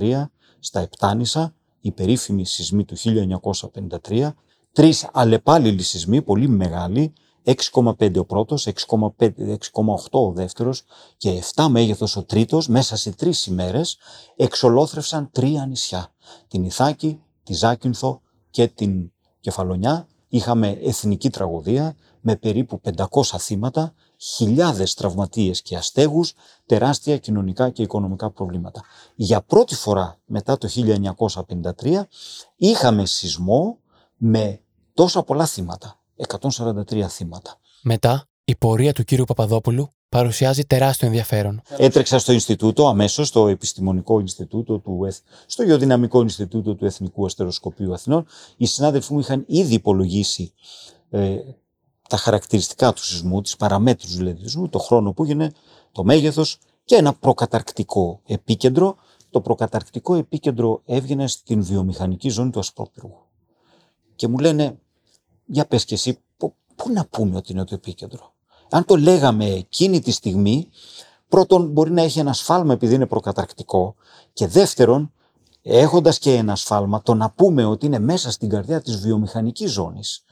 [0.00, 2.96] 1953, στα Επτάνησα, η περίφημη σεισμή του
[4.08, 4.34] 1953,
[4.72, 7.12] τρεις αλλεπάλληλοι σεισμοί, πολύ μεγάλοι,
[7.44, 10.84] 6,5 ο πρώτος, 6,8 ο δεύτερος
[11.16, 13.98] και 7 μέγεθος ο τρίτος, μέσα σε τρεις ημέρες,
[14.36, 16.14] εξολόθρευσαν τρία νησιά.
[16.48, 20.06] Την Ιθάκη, τη Ζάκυνθο και την Κεφαλονιά.
[20.28, 26.32] Είχαμε εθνική τραγωδία με περίπου 500 θύματα χιλιάδες τραυματίες και αστέγους,
[26.66, 28.82] τεράστια κοινωνικά και οικονομικά προβλήματα.
[29.14, 32.08] Για πρώτη φορά μετά το 1953
[32.56, 33.78] είχαμε σεισμό
[34.16, 34.60] με
[34.94, 37.58] τόσα πολλά θύματα, 143 θύματα.
[37.82, 41.62] Μετά, η πορεία του κύριου Παπαδόπουλου παρουσιάζει τεράστιο ενδιαφέρον.
[41.76, 45.08] Έτρεξα στο Ινστιτούτο, αμέσως στο Επιστημονικό Ινστιτούτο, του,
[45.46, 48.26] στο Γεωδυναμικό Ινστιτούτο του Εθνικού Αστεροσκοπείου Αθηνών.
[48.56, 50.52] Οι συνάδελφοί μου είχαν ήδη υπολογίσει
[51.10, 51.36] ε,
[52.08, 55.52] τα χαρακτηριστικά του σεισμού, τις παραμέτρους δηλαδή του σεισμού, το χρόνο που έγινε,
[55.92, 58.96] το μέγεθος και ένα προκαταρκτικό επίκεντρο.
[59.30, 63.18] Το προκαταρκτικό επίκεντρο έβγαινε στην βιομηχανική ζώνη του Ασπρόπυργου.
[64.16, 64.78] Και μου λένε,
[65.46, 66.18] για πες και εσύ,
[66.76, 68.32] πού να πούμε ότι είναι το επίκεντρο;
[68.70, 70.68] Αν το λέγαμε εκείνη τη στιγμή,
[71.28, 73.94] πρώτον μπορεί να έχει ένα σφάλμα επειδή είναι προκαταρκτικό
[74.32, 75.12] και δεύτερον,
[75.62, 80.24] έχοντας και ένα σφάλμα, το να πούμε ότι είναι μέσα στην καρδιά της βιομηχανικής ζώνης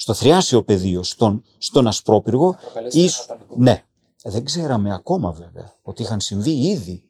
[0.00, 2.56] στο θριάσιο πεδίο, στον, στον Ασπρόπυργο.
[2.90, 3.26] Ίσ...
[3.56, 3.84] Ναι,
[4.22, 7.02] δεν ξέραμε ακόμα βέβαια ότι είχαν συμβεί ήδη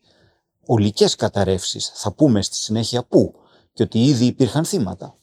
[0.66, 1.92] ολικές καταρρεύσεις.
[1.94, 3.34] Θα πούμε στη συνέχεια πού
[3.72, 5.16] και ότι ήδη υπήρχαν θύματα.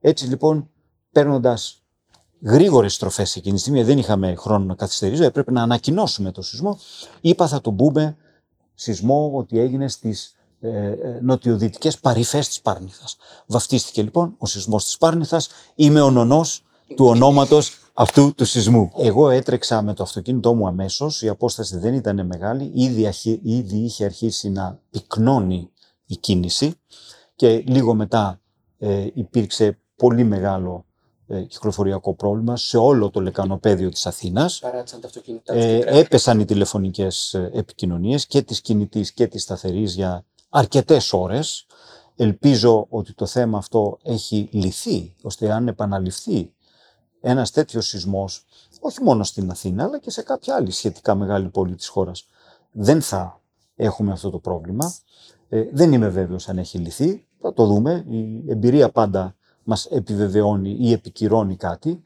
[0.00, 0.70] Έτσι λοιπόν,
[1.12, 1.82] παίρνοντας
[2.42, 6.78] γρήγορες στροφές εκείνη τη στιγμή, δεν είχαμε χρόνο να καθυστερήσουμε, έπρεπε να ανακοινώσουμε το σεισμό.
[7.20, 8.16] Είπα θα τον πούμε
[8.74, 13.16] σεισμό ότι έγινε στις ε, ε, νοτιοδυτικές παρυφές της Πάρνηθας.
[13.46, 15.48] Βαφτίστηκε λοιπόν ο σεισμός της Πάρνηθας.
[15.74, 16.63] Είμαι ο νονός
[16.96, 18.92] του ονόματος αυτού του σεισμού.
[18.96, 23.12] Εγώ έτρεξα με το αυτοκίνητό μου αμέσως, η απόσταση δεν ήταν μεγάλη, ήδη,
[23.42, 25.70] ήδη είχε αρχίσει να πυκνώνει
[26.06, 26.74] η κίνηση
[27.36, 28.40] και λίγο μετά
[28.78, 30.84] ε, υπήρξε πολύ μεγάλο
[31.26, 34.62] ε, κυκλοφοριακό πρόβλημα σε όλο το λεκανοπέδιο της Αθήνας.
[35.44, 41.66] Ε, έπεσαν οι τηλεφωνικές ε, επικοινωνίες και της κινητής και της σταθερής για αρκετές ώρες.
[42.16, 46.53] Ελπίζω ότι το θέμα αυτό έχει λυθεί, ώστε αν επαναληφθεί
[47.24, 48.44] ένας τέτοιος σεισμός,
[48.80, 52.26] όχι μόνο στην Αθήνα, αλλά και σε κάποια άλλη σχετικά μεγάλη πόλη της χώρας,
[52.72, 53.40] δεν θα
[53.76, 54.94] έχουμε αυτό το πρόβλημα.
[55.48, 58.04] Ε, δεν είμαι βέβαιος αν έχει λυθεί, θα το δούμε.
[58.08, 62.02] Η εμπειρία πάντα μας επιβεβαιώνει ή επικυρώνει κάτι.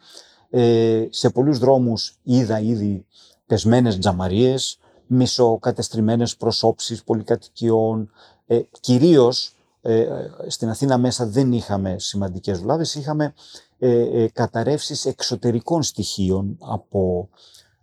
[0.51, 3.07] Ε, σε πολλούς δρόμους είδα ήδη
[3.47, 8.11] πεσμένες τζαμαρίες, μισοκατεστριμμένες προσώψεις πολυκατοικιών,
[8.47, 9.53] ε, κυρίως
[9.83, 10.07] ε,
[10.47, 13.35] στην Αθήνα μέσα δεν είχαμε σημαντικές βλάβες, είχαμε
[13.79, 17.29] ε, ε, καταρρεύσεις εξωτερικών στοιχείων από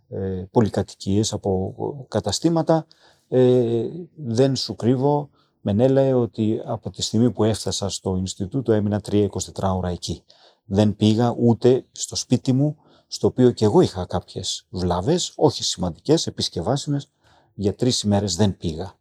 [0.08, 1.74] ε, πολυκατοικίες, από
[2.08, 2.86] καταστήματα.
[3.28, 3.84] Ε,
[4.16, 5.30] δεν σου κρύβω,
[5.68, 9.28] Μενέλαε ότι από τη στιγμή που έφτασα στο Ινστιτούτο έμεινα 3-24
[9.76, 10.22] ώρα εκεί.
[10.64, 12.76] Δεν πήγα ούτε στο σπίτι μου,
[13.06, 17.10] στο οποίο και εγώ είχα κάποιες βλάβες, όχι σημαντικές, επισκευάσιμες,
[17.54, 18.94] για τρεις ημέρες δεν πήγα.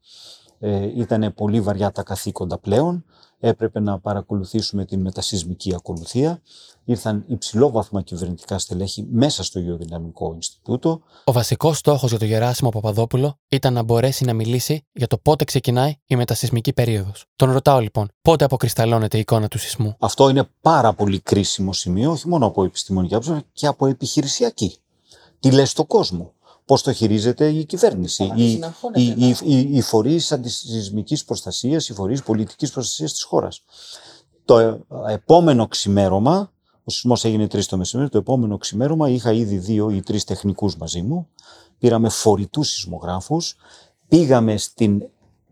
[0.59, 3.05] Ε, ήταν πολύ βαριά τα καθήκοντα πλέον,
[3.39, 6.41] έπρεπε να παρακολουθήσουμε την μετασυσμική ακολουθία.
[6.87, 11.01] Ήρθαν υψηλόβαθμα κυβερνητικά στελέχη μέσα στο Γεωδυναμικό Ινστιτούτο.
[11.23, 15.43] Ο βασικός στόχος για τον Γεράσιμο Παπαδόπουλο ήταν να μπορέσει να μιλήσει για το πότε
[15.43, 17.25] ξεκινάει η μετασυσμική περίοδος.
[17.35, 22.11] Τον ρωτάω λοιπόν, πότε αποκρισταλώνεται η εικόνα του σεισμού; Αυτό είναι πάρα πολύ κρίσιμο σημείο,
[22.11, 24.77] όχι μόνο από επιστημονική άποψη, και από επιχειρησιακή.
[25.39, 26.33] Τι λες στο κόσμο;
[26.65, 28.51] Πώς το χειρίζεται η κυβέρνηση, οι,
[28.93, 33.63] οι, οι, οι, οι φορείς αντισυσμικής προστασίας, οι φορείς πολιτικής προστασίας της χώρας.
[34.45, 36.51] Το ε, επόμενο ξημέρωμα,
[36.83, 40.77] ο σεισμός έγινε τρεις το μεσημέρι, το επόμενο ξημέρωμα είχα ήδη δύο ή τρεις τεχνικούς
[40.77, 41.27] μαζί μου,
[41.79, 43.55] πήραμε φορητούς σεισμογράφους,
[44.07, 45.03] πήγαμε στην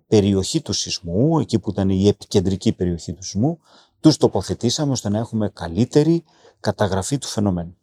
[0.08, 3.60] περιοχή του σεισμού, εκεί που ήταν η επικεντρική περιοχή του σεισμού,
[4.00, 6.24] τους τοποθετήσαμε ώστε να έχουμε καλύτερη
[6.60, 7.78] καταγραφή του φαινομένου.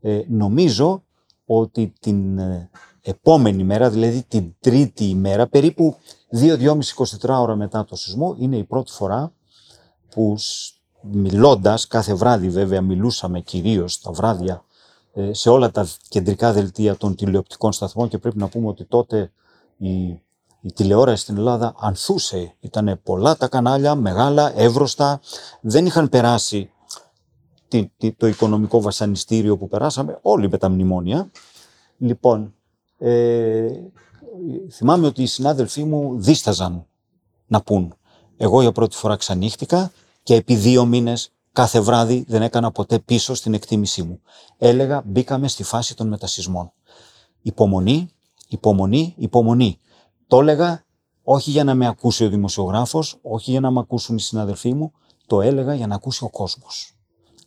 [0.00, 1.04] Ε, νομίζω
[1.44, 2.70] ότι την ε,
[3.02, 5.96] επόμενη μέρα, δηλαδή την τρίτη ημέρα, περίπου
[6.40, 6.78] 2-2,5-24
[7.28, 9.32] ώρα μετά το σεισμό, είναι η πρώτη φορά
[10.10, 10.36] που
[11.00, 14.64] μιλώντας, κάθε βράδυ βέβαια μιλούσαμε κυρίως τα βράδια
[15.12, 19.32] ε, σε όλα τα κεντρικά δελτία των τηλεοπτικών σταθμών και πρέπει να πούμε ότι τότε
[19.76, 20.22] η,
[20.60, 22.54] η τηλεόραση στην Ελλάδα ανθούσε.
[22.60, 25.20] Ήταν πολλά τα κανάλια, μεγάλα, εύρωστα,
[25.60, 26.70] δεν είχαν περάσει
[28.16, 31.30] το οικονομικό βασανιστήριο που περάσαμε όλοι με τα μνημόνια.
[31.98, 32.54] Λοιπόν,
[32.98, 33.68] ε,
[34.70, 36.86] θυμάμαι ότι οι συνάδελφοί μου δίσταζαν
[37.46, 37.94] να πούν.
[38.36, 43.34] Εγώ για πρώτη φορά ξανύχτηκα και επί δύο μήνες κάθε βράδυ δεν έκανα ποτέ πίσω
[43.34, 44.20] στην εκτίμησή μου.
[44.58, 46.72] Έλεγα μπήκαμε στη φάση των μετασυσμών.
[47.42, 48.08] Υπομονή,
[48.48, 49.78] υπομονή, υπομονή.
[50.26, 50.84] Το έλεγα
[51.22, 54.92] όχι για να με ακούσει ο δημοσιογράφος, όχι για να με ακούσουν οι συναδελφοί μου,
[55.26, 56.93] το έλεγα για να ακούσει ο κόσμος.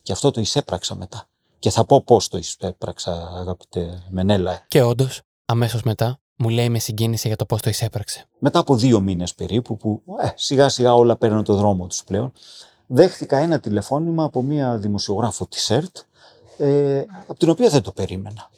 [0.08, 1.28] Και αυτό το εισέπραξα μετά.
[1.58, 4.64] Και θα πω πώς το εισέπραξα, αγαπητέ Μενέλα.
[4.68, 8.28] Και όντως, αμέσως μετά, μου λέει με συγκίνηση για το πώς το εισέπραξε.
[8.38, 12.32] Μετά από δύο μήνες περίπου, που ε, σιγά σιγά όλα παίρνουν το δρόμο τους πλέον,
[12.86, 15.96] δέχτηκα ένα τηλεφώνημα από μία δημοσιογράφο της ΕΡΤ,
[16.58, 18.50] ε, από την οποία δεν το περίμενα.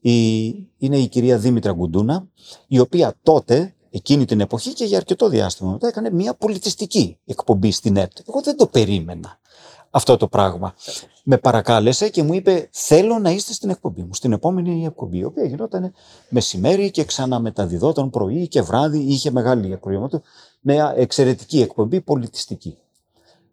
[0.00, 0.46] Η,
[0.78, 2.26] είναι η κυρία Δήμητρα Γκουντούνα,
[2.66, 7.70] η οποία τότε, εκείνη την εποχή και για αρκετό διάστημα μετά, έκανε μία πολιτιστική εκπομπή
[7.70, 8.18] στην ΕΡΤ.
[8.28, 9.38] Εγώ δεν το περίμενα
[9.90, 10.74] αυτό το πράγμα.
[11.24, 14.14] Με παρακάλεσε και μου είπε: Θέλω να είστε στην εκπομπή μου.
[14.14, 15.92] Στην επόμενη εκπομπή, η οποία γινόταν
[16.28, 18.98] μεσημέρι και ξαναμεταδιδόταν πρωί και βράδυ.
[18.98, 20.22] Είχε μεγάλη ακροιότητα.
[20.60, 22.78] Με εξαιρετική εκπομπή πολιτιστική.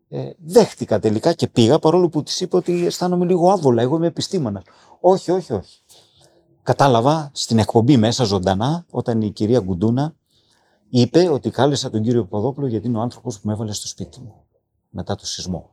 [0.09, 3.81] Ε, δέχτηκα τελικά και πήγα παρόλο που της είπα ότι αισθάνομαι λίγο άβολα.
[3.81, 4.63] Εγώ είμαι επιστήμονα.
[4.99, 5.79] Όχι, όχι, όχι.
[6.63, 10.15] Κατάλαβα στην εκπομπή μέσα ζωντανά όταν η κυρία Γκουντούνα
[10.89, 14.19] είπε ότι κάλεσα τον κύριο Ποδόπουλο γιατί είναι ο άνθρωπος που με έβαλε στο σπίτι
[14.19, 14.33] μου
[14.89, 15.69] μετά το σεισμό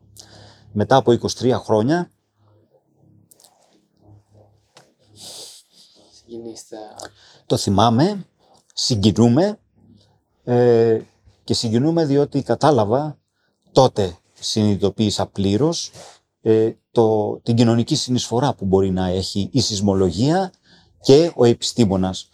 [0.73, 2.11] μετά από 23 χρόνια.
[7.47, 8.27] Το θυμάμαι,
[8.75, 9.59] συγκινούμε
[10.45, 11.01] ε,
[11.45, 13.18] και συγκινούμε διότι κατάλαβα
[13.73, 15.91] τότε συνειδητοποίησα πλήρως
[16.43, 20.53] ε, το, την κοινωνική συνεισφορά που μπορεί να έχει η σεισμολογία
[21.01, 22.29] και ο επιστήμονας.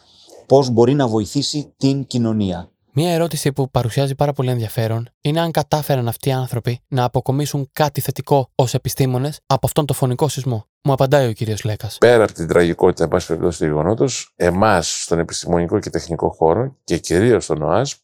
[0.47, 2.71] Πώς μπορεί να βοηθήσει την κοινωνία.
[2.99, 7.69] Μία ερώτηση που παρουσιάζει πάρα πολύ ενδιαφέρον είναι αν κατάφεραν αυτοί οι άνθρωποι να αποκομίσουν
[7.73, 10.67] κάτι θετικό ως επιστήμονες από αυτόν τον φωνικό σεισμό.
[10.83, 11.99] Μου απαντάει ο κύριος Λέκας.
[11.99, 16.77] Πέρα από την τραγικότητα, εν πάση περιπτώσει, του γεγονότος, εμάς στον επιστημονικό και τεχνικό χώρο
[16.85, 17.99] και κυρίως στον ΟΑΣΠ,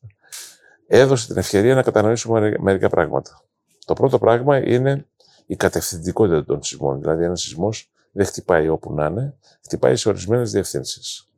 [0.86, 3.43] έδωσε την ευκαιρία να κατανοήσουμε μερικά πράγματα.
[3.84, 5.07] Το πρώτο πράγμα είναι
[5.47, 7.01] η κατευθυντικότητα των σεισμών.
[7.01, 9.34] Δηλαδή, ένας σεισμός δεν χτυπάει όπου να είναι,
[9.64, 11.28] χτυπάει σε ορισμένες διευθύνσεις.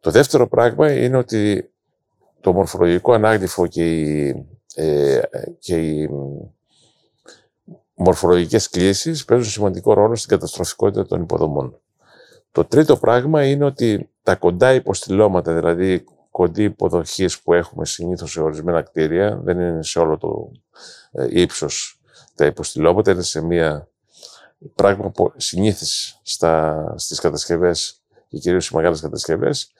[0.00, 1.72] Το δεύτερο πράγμα είναι ότι
[2.40, 4.28] το μορφολογικό ανάγλυφο και οι,
[4.74, 5.20] ε,
[5.58, 6.08] και οι
[7.94, 11.80] μορφολογικές κλίσεις παίζουν σημαντικό ρόλο στην καταστροφικότητα των υποδομών.
[12.52, 18.40] Το τρίτο πράγμα είναι ότι τα κοντά υποστηλώματα, δηλαδή κοντή υποδοχής που έχουμε συνήθως σε
[18.40, 20.50] ορισμένα κτίρια, δεν είναι σε όλο το
[21.10, 22.00] ε, ύψος
[22.34, 23.88] τα υποστηλώματα, είναι σε μία
[24.74, 29.72] πράγμα που συνήθις στα, στις κατασκευές και κυρίως στις μεγάλες κατασκευές,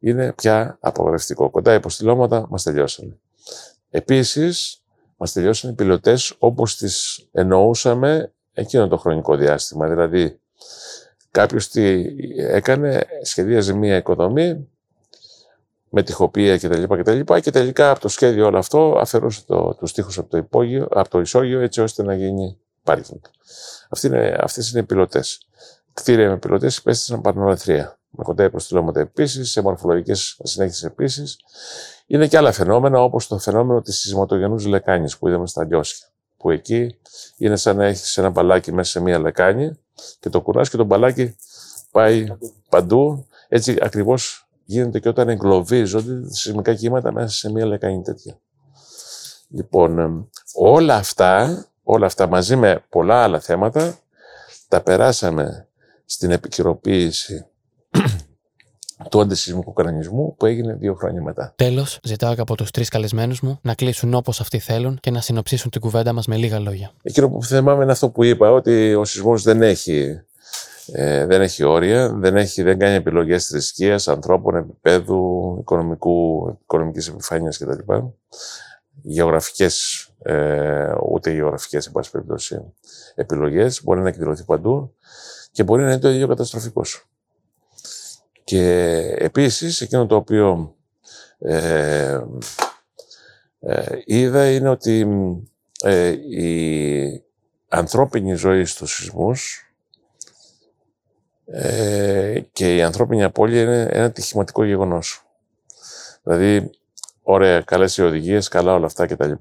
[0.00, 1.50] είναι πια απαγορευτικό.
[1.50, 3.18] Κοντά υποστηλώματα μας τελειώσανε.
[3.90, 4.82] Επίσης,
[5.16, 9.88] μας τελειώσαν οι πιλωτές όπως τις εννοούσαμε εκείνο το χρονικό διάστημα.
[9.88, 10.40] Δηλαδή,
[11.30, 12.04] κάποιος τι
[12.36, 14.66] έκανε, σχεδίαζε μία οικοδομή,
[15.94, 16.94] με τυχοποίηση κτλ.
[16.94, 20.36] Και, και, και τελικά από το σχέδιο όλο αυτό αφαιρούσε το, τους τείχους από το,
[20.36, 23.20] υπόγειο, από το ισόγειο έτσι ώστε να γίνει πάρκινγκ.
[23.88, 25.46] Αυτοί είναι, αυτές είναι οι πιλωτές.
[25.92, 27.98] Κτίρια με πιλωτές υπέστησαν παρνολαθρία.
[28.14, 31.38] Με κοντά υποστηλώματα επίσης, σε μορφολογικές συνέχειες επίσης.
[32.06, 36.06] Είναι και άλλα φαινόμενα όπως το φαινόμενο της σεισματογενού λεκάνης που είδαμε στα Λιώσια.
[36.36, 36.98] Που εκεί
[37.36, 39.78] είναι σαν να έχεις ένα μπαλάκι μέσα σε μία λεκάνη
[40.20, 41.36] και το κουράς και το μπαλάκι
[41.90, 42.26] πάει
[42.68, 43.26] παντού.
[43.48, 48.38] Έτσι ακριβώς γίνεται και όταν εγκλωβίζονται σεισμικά κύματα μέσα σε μία λεκάνη τέτοια.
[49.48, 53.98] Λοιπόν, όλα αυτά, όλα αυτά μαζί με πολλά άλλα θέματα
[54.68, 55.68] τα περάσαμε
[56.04, 57.46] στην επικαιροποίηση
[59.10, 61.52] του αντισυσμικού κανονισμού που έγινε δύο χρόνια μετά.
[61.56, 65.70] Τέλος, ζητάω από τους τρεις καλεσμένους μου να κλείσουν όπως αυτοί θέλουν και να συνοψίσουν
[65.70, 66.90] την κουβέντα μας με λίγα λόγια.
[67.02, 70.22] Εκείνο που θυμάμαι είναι αυτό που είπα, ότι ο σεισμός δεν έχει
[70.86, 77.58] ε, δεν έχει όρια, δεν, έχει, δεν κάνει επιλογές θρησκείας, ανθρώπων, επίπεδου, οικονομικού, οικονομικής επιφάνειας
[77.58, 77.92] κτλ.
[79.02, 82.60] Γεωγραφικές, ε, ούτε γεωγραφικές, εν πάση περιπτώσει,
[83.14, 83.82] επιλογές.
[83.84, 84.94] Μπορεί να εκδηλωθεί παντού
[85.52, 87.06] και μπορεί να είναι το ίδιο καταστροφικός.
[88.44, 88.64] Και
[89.18, 90.74] επίσης, εκείνο το οποίο
[91.38, 92.20] ε,
[93.60, 95.06] ε, είδα είναι ότι
[95.82, 97.24] ε, η
[97.68, 99.72] ανθρώπινη ζωή στους σεισμούς
[101.46, 105.26] ε, και η ανθρώπινη απώλεια είναι ένα τυχηματικό γεγονός.
[106.22, 106.70] Δηλαδή,
[107.22, 109.32] ωραία, καλές οι οδηγίες, καλά όλα αυτά κτλ.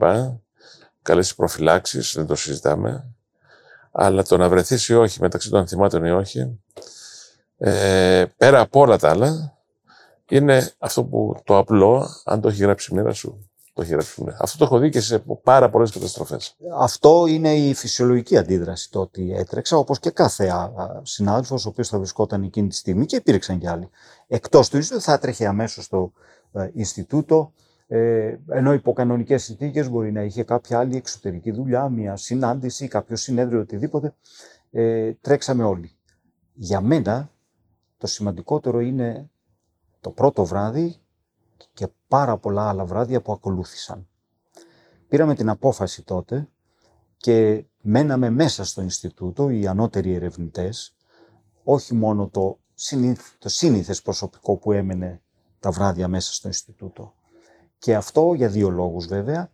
[1.01, 3.05] Καλές οι προφυλάξεις, δεν το συζητάμε.
[3.91, 6.59] Αλλά το να βρεθείς ή όχι μεταξύ των θυμάτων ή όχι,
[7.63, 9.57] ε, πέρα από όλα τα άλλα,
[10.29, 14.21] είναι αυτό που το απλό, αν το έχει γράψει η μοίρα σου, το έχει γράψει
[14.21, 16.55] η Αυτό το έχω δει και σε πάρα πολλές καταστροφές.
[16.77, 20.51] Αυτό είναι η φυσιολογική αντίδραση το ότι έτρεξα, όπως και κάθε
[21.01, 23.89] συνάδελφος, ο οποίος θα βρισκόταν εκείνη τη στιγμή και υπήρξαν κι άλλοι.
[24.27, 26.11] Εκτός του Ινστιτούτου, θα έτρεχε αμέσως στο
[26.51, 27.53] ε, Ινστιτούτο,
[27.87, 33.15] ε, ενώ υπό κανονικές συνθήκες μπορεί να είχε κάποια άλλη εξωτερική δουλειά, μια συνάντηση, κάποιο
[33.15, 34.13] συνέδριο, οτιδήποτε.
[34.71, 35.91] Ε, τρέξαμε όλοι.
[36.53, 37.30] Για μένα,
[38.01, 39.29] το σημαντικότερο είναι
[39.99, 40.95] το πρώτο βράδυ
[41.73, 44.07] και πάρα πολλά άλλα βράδια που ακολούθησαν.
[45.07, 46.49] Πήραμε την απόφαση τότε
[47.17, 50.95] και μέναμε μέσα στο Ινστιτούτο, οι ανώτεροι ερευνητές,
[51.63, 52.59] όχι μόνο το,
[53.37, 55.21] το σύνηθες προσωπικό που έμενε
[55.59, 57.13] τα βράδια μέσα στο Ινστιτούτο.
[57.77, 59.51] Και αυτό για δύο λόγους βέβαια.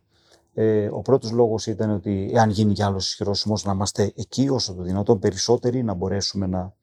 [0.54, 4.74] Ε, ο πρώτος λόγος ήταν ότι εάν γίνει κι άλλος ισχυρός να είμαστε εκεί όσο
[4.74, 6.74] το δυνατόν περισσότεροι, να μπορέσουμε να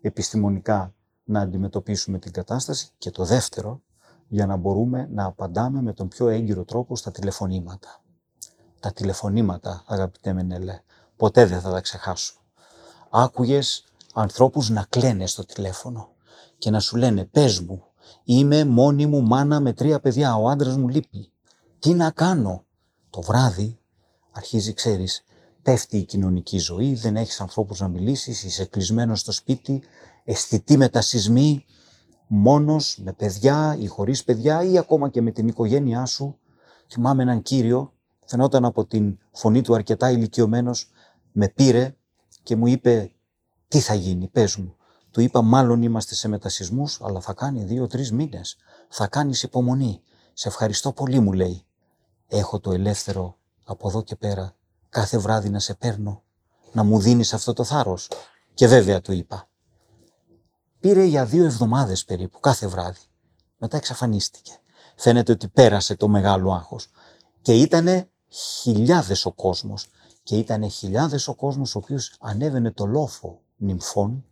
[0.00, 0.92] επιστημονικά
[1.28, 3.82] να αντιμετωπίσουμε την κατάσταση και το δεύτερο,
[4.28, 8.02] για να μπορούμε να απαντάμε με τον πιο έγκυρο τρόπο στα τηλεφωνήματα.
[8.80, 10.80] Τα τηλεφωνήματα, αγαπητέ Μενέλε,
[11.16, 12.34] ποτέ δεν θα τα ξεχάσω.
[13.10, 16.08] Άκουγες ανθρώπους να κλαίνε στο τηλέφωνο
[16.58, 17.84] και να σου λένε «Πες μου,
[18.24, 21.32] είμαι μόνη μου μάνα με τρία παιδιά, ο άντρας μου λείπει.
[21.78, 22.64] Τι να κάνω»
[23.10, 23.78] Το βράδυ
[24.32, 25.24] αρχίζει, ξέρεις,
[25.68, 29.82] πέφτει η κοινωνική ζωή, δεν έχεις ανθρώπους να μιλήσεις, είσαι κλεισμένος στο σπίτι,
[30.24, 31.64] αισθητή μετασυσμή,
[32.26, 36.38] μόνος, με παιδιά ή χωρίς παιδιά ή ακόμα και με την οικογένειά σου.
[36.88, 37.92] Θυμάμαι έναν κύριο,
[38.24, 40.90] φαινόταν από την φωνή του αρκετά ηλικιωμένος,
[41.32, 41.96] με πήρε
[42.42, 43.12] και μου είπε
[43.68, 44.76] τι θα γίνει, πες μου.
[45.10, 48.56] Του είπα μάλλον είμαστε σε μετασυσμούς, αλλά θα κάνει δύο-τρεις μήνες.
[48.88, 50.00] Θα κάνεις υπομονή.
[50.32, 51.62] Σε ευχαριστώ πολύ μου λέει.
[52.28, 54.57] Έχω το ελεύθερο από εδώ και πέρα
[54.88, 56.22] κάθε βράδυ να σε παίρνω,
[56.72, 58.10] να μου δίνεις αυτό το θάρρος.
[58.54, 59.48] Και βέβαια του είπα.
[60.80, 63.00] Πήρε για δύο εβδομάδες περίπου, κάθε βράδυ.
[63.58, 64.52] Μετά εξαφανίστηκε.
[64.96, 66.88] Φαίνεται ότι πέρασε το μεγάλο άγχος.
[67.42, 69.88] Και ήτανε χιλιάδες ο κόσμος.
[70.22, 74.24] Και ήτανε χιλιάδες ο κόσμος ο οποίος ανέβαινε το λόφο νυμφών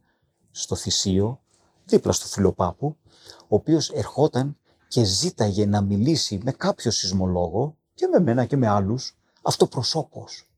[0.51, 1.41] στο θυσίο,
[1.85, 2.97] δίπλα στο φιλοπάπου,
[3.39, 4.57] ο οποίος ερχόταν
[4.89, 10.49] και ζήταγε να μιλήσει με κάποιο σεισμολόγο και με μένα και με άλλους αυτοπροσώπως.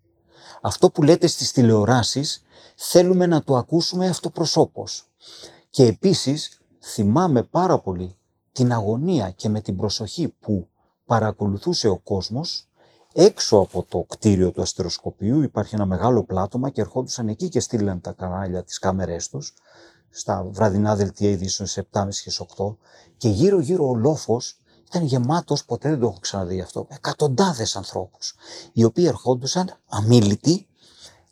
[0.60, 2.42] Αυτό που λέτε στις τηλεοράσεις
[2.76, 5.08] θέλουμε να το ακούσουμε αυτοπροσώπως.
[5.70, 8.16] Και επίσης θυμάμαι πάρα πολύ
[8.52, 10.68] την αγωνία και με την προσοχή που
[11.06, 12.68] παρακολουθούσε ο κόσμος
[13.12, 18.00] έξω από το κτίριο του αστεροσκοπίου υπάρχει ένα μεγάλο πλάτωμα και ερχόντουσαν εκεί και στείλαν
[18.00, 19.54] τα κανάλια τις κάμερές τους
[20.10, 22.74] στα βραδινά δελτία ειδήσεων σε 7.30 και 8
[23.16, 28.34] και γύρω γύρω ο λόφος ήταν γεμάτος, ποτέ δεν το έχω ξαναδεί αυτό, εκατοντάδες ανθρώπους
[28.72, 30.66] οι οποίοι ερχόντουσαν αμήλυτοι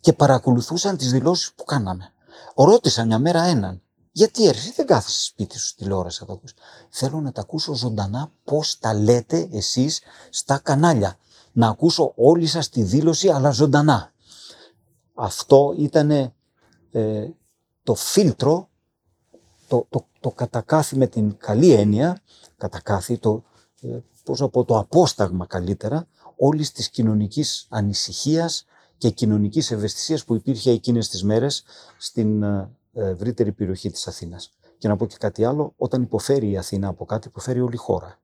[0.01, 2.13] και παρακολουθούσαν τις δηλώσεις που κάναμε.
[2.55, 3.83] Ρώτησα μια μέρα έναν,
[4.13, 6.55] γιατί έρθει, δεν κάθεσαι σπίτι σου τηλεόραση να το ακούς.
[6.89, 10.01] Θέλω να τα ακούσω ζωντανά πώς τα λέτε εσείς
[10.31, 11.19] στα κανάλια.
[11.53, 14.13] Να ακούσω όλη σας τη δήλωση αλλά ζωντανά.
[15.15, 16.33] Αυτό ήταν ε,
[17.83, 18.69] το φίλτρο,
[19.69, 22.23] το, το, το κατακάθι με την καλή έννοια
[22.57, 23.45] κατακάθι, το,
[23.83, 26.07] ε, πώς να πω, το απόσταγμα καλύτερα
[26.37, 28.65] όλης της κοινωνικής ανησυχίας
[28.99, 31.65] και κοινωνικής ευαισθησίας που υπήρχε εκείνες τις μέρες
[31.99, 34.53] στην ε, ευρύτερη περιοχή της Αθήνας.
[34.79, 37.79] Και να πω και κάτι άλλο, όταν υποφέρει η Αθήνα από κάτι, υποφέρει όλη η
[37.79, 38.19] χώρα.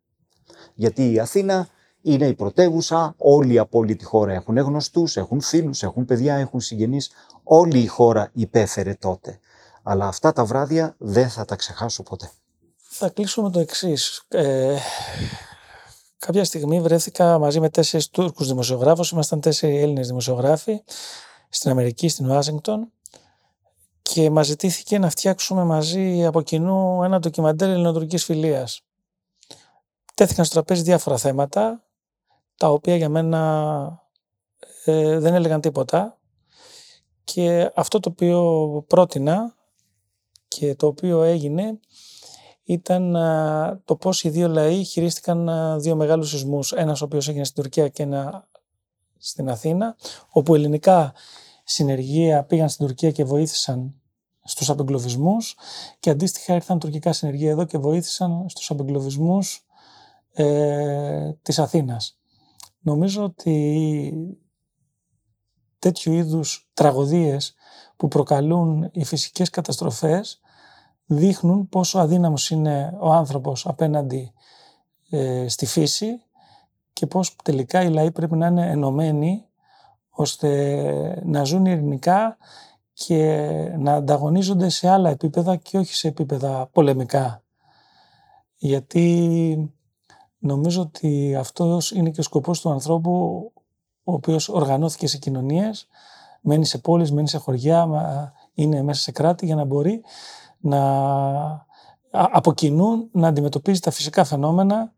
[0.74, 1.68] Γιατί η Αθήνα
[2.02, 7.10] είναι η πρωτεύουσα, όλη η απόλυτη χώρα έχουν γνωστούς, έχουν φίλους, έχουν παιδιά, έχουν συγγενείς.
[7.42, 9.40] Όλη η χώρα υπέφερε τότε.
[9.82, 12.30] Αλλά αυτά τα βράδια δεν θα τα ξεχάσω ποτέ.
[12.76, 14.24] Θα κλείσω με το εξής.
[14.28, 14.76] Ε,
[16.18, 20.82] κάποια στιγμή βρέθηκα μαζί με τέσσερις Τούρκους δημοσιογράφους, ήμασταν τέσσερις Έλληνες δημοσιογράφοι
[21.48, 22.92] στην Αμερική, στην Ουάσιγκτον
[24.02, 28.80] και μας ζητήθηκε να φτιάξουμε μαζί από κοινού ένα ντοκιμαντέρ ελληνοτουρκικής φιλίας.
[30.14, 31.84] Τέθηκαν στο τραπέζι διάφορα θέματα,
[32.56, 34.02] τα οποία για μένα
[34.84, 36.18] ε, δεν έλεγαν τίποτα
[37.24, 39.54] και αυτό το οποίο πρότεινα
[40.54, 41.78] και το οποίο έγινε
[42.64, 43.16] ήταν
[43.84, 45.48] το πώς οι δύο λαοί χειρίστηκαν
[45.80, 46.72] δύο μεγάλους σεισμούς.
[46.72, 48.48] Ένας ο οποίος έγινε στην Τουρκία και ένα
[49.18, 49.96] στην Αθήνα,
[50.28, 51.12] όπου ελληνικά
[51.64, 53.94] συνεργεία πήγαν στην Τουρκία και βοήθησαν
[54.44, 55.56] στους απεγκλωβισμούς
[56.00, 59.66] και αντίστοιχα ήρθαν τουρκικά συνεργεία εδώ και βοήθησαν στους απεγκλωβισμούς
[60.32, 62.18] ε, της Αθήνας.
[62.80, 64.12] Νομίζω ότι
[65.78, 67.54] τέτοιου είδους τραγωδίες
[67.96, 70.40] που προκαλούν οι φυσικές καταστροφές
[71.14, 74.32] δείχνουν πόσο αδύναμος είναι ο άνθρωπος απέναντι
[75.10, 76.22] ε, στη φύση
[76.92, 79.44] και πώς τελικά οι λαοί πρέπει να είναι ενωμένοι
[80.10, 82.36] ώστε να ζουν ειρηνικά
[82.92, 83.46] και
[83.78, 87.42] να ανταγωνίζονται σε άλλα επίπεδα και όχι σε επίπεδα πολεμικά.
[88.56, 89.74] Γιατί
[90.38, 93.12] νομίζω ότι αυτός είναι και ο σκοπός του ανθρώπου
[94.04, 95.86] ο οποίος οργανώθηκε σε κοινωνίες,
[96.40, 97.88] μένει σε πόλεις, μένει σε χωριά,
[98.54, 100.02] είναι μέσα σε κράτη για να μπορεί
[100.62, 100.80] να
[102.10, 104.92] από κοινού να αντιμετωπίζει τα φυσικά φαινόμενα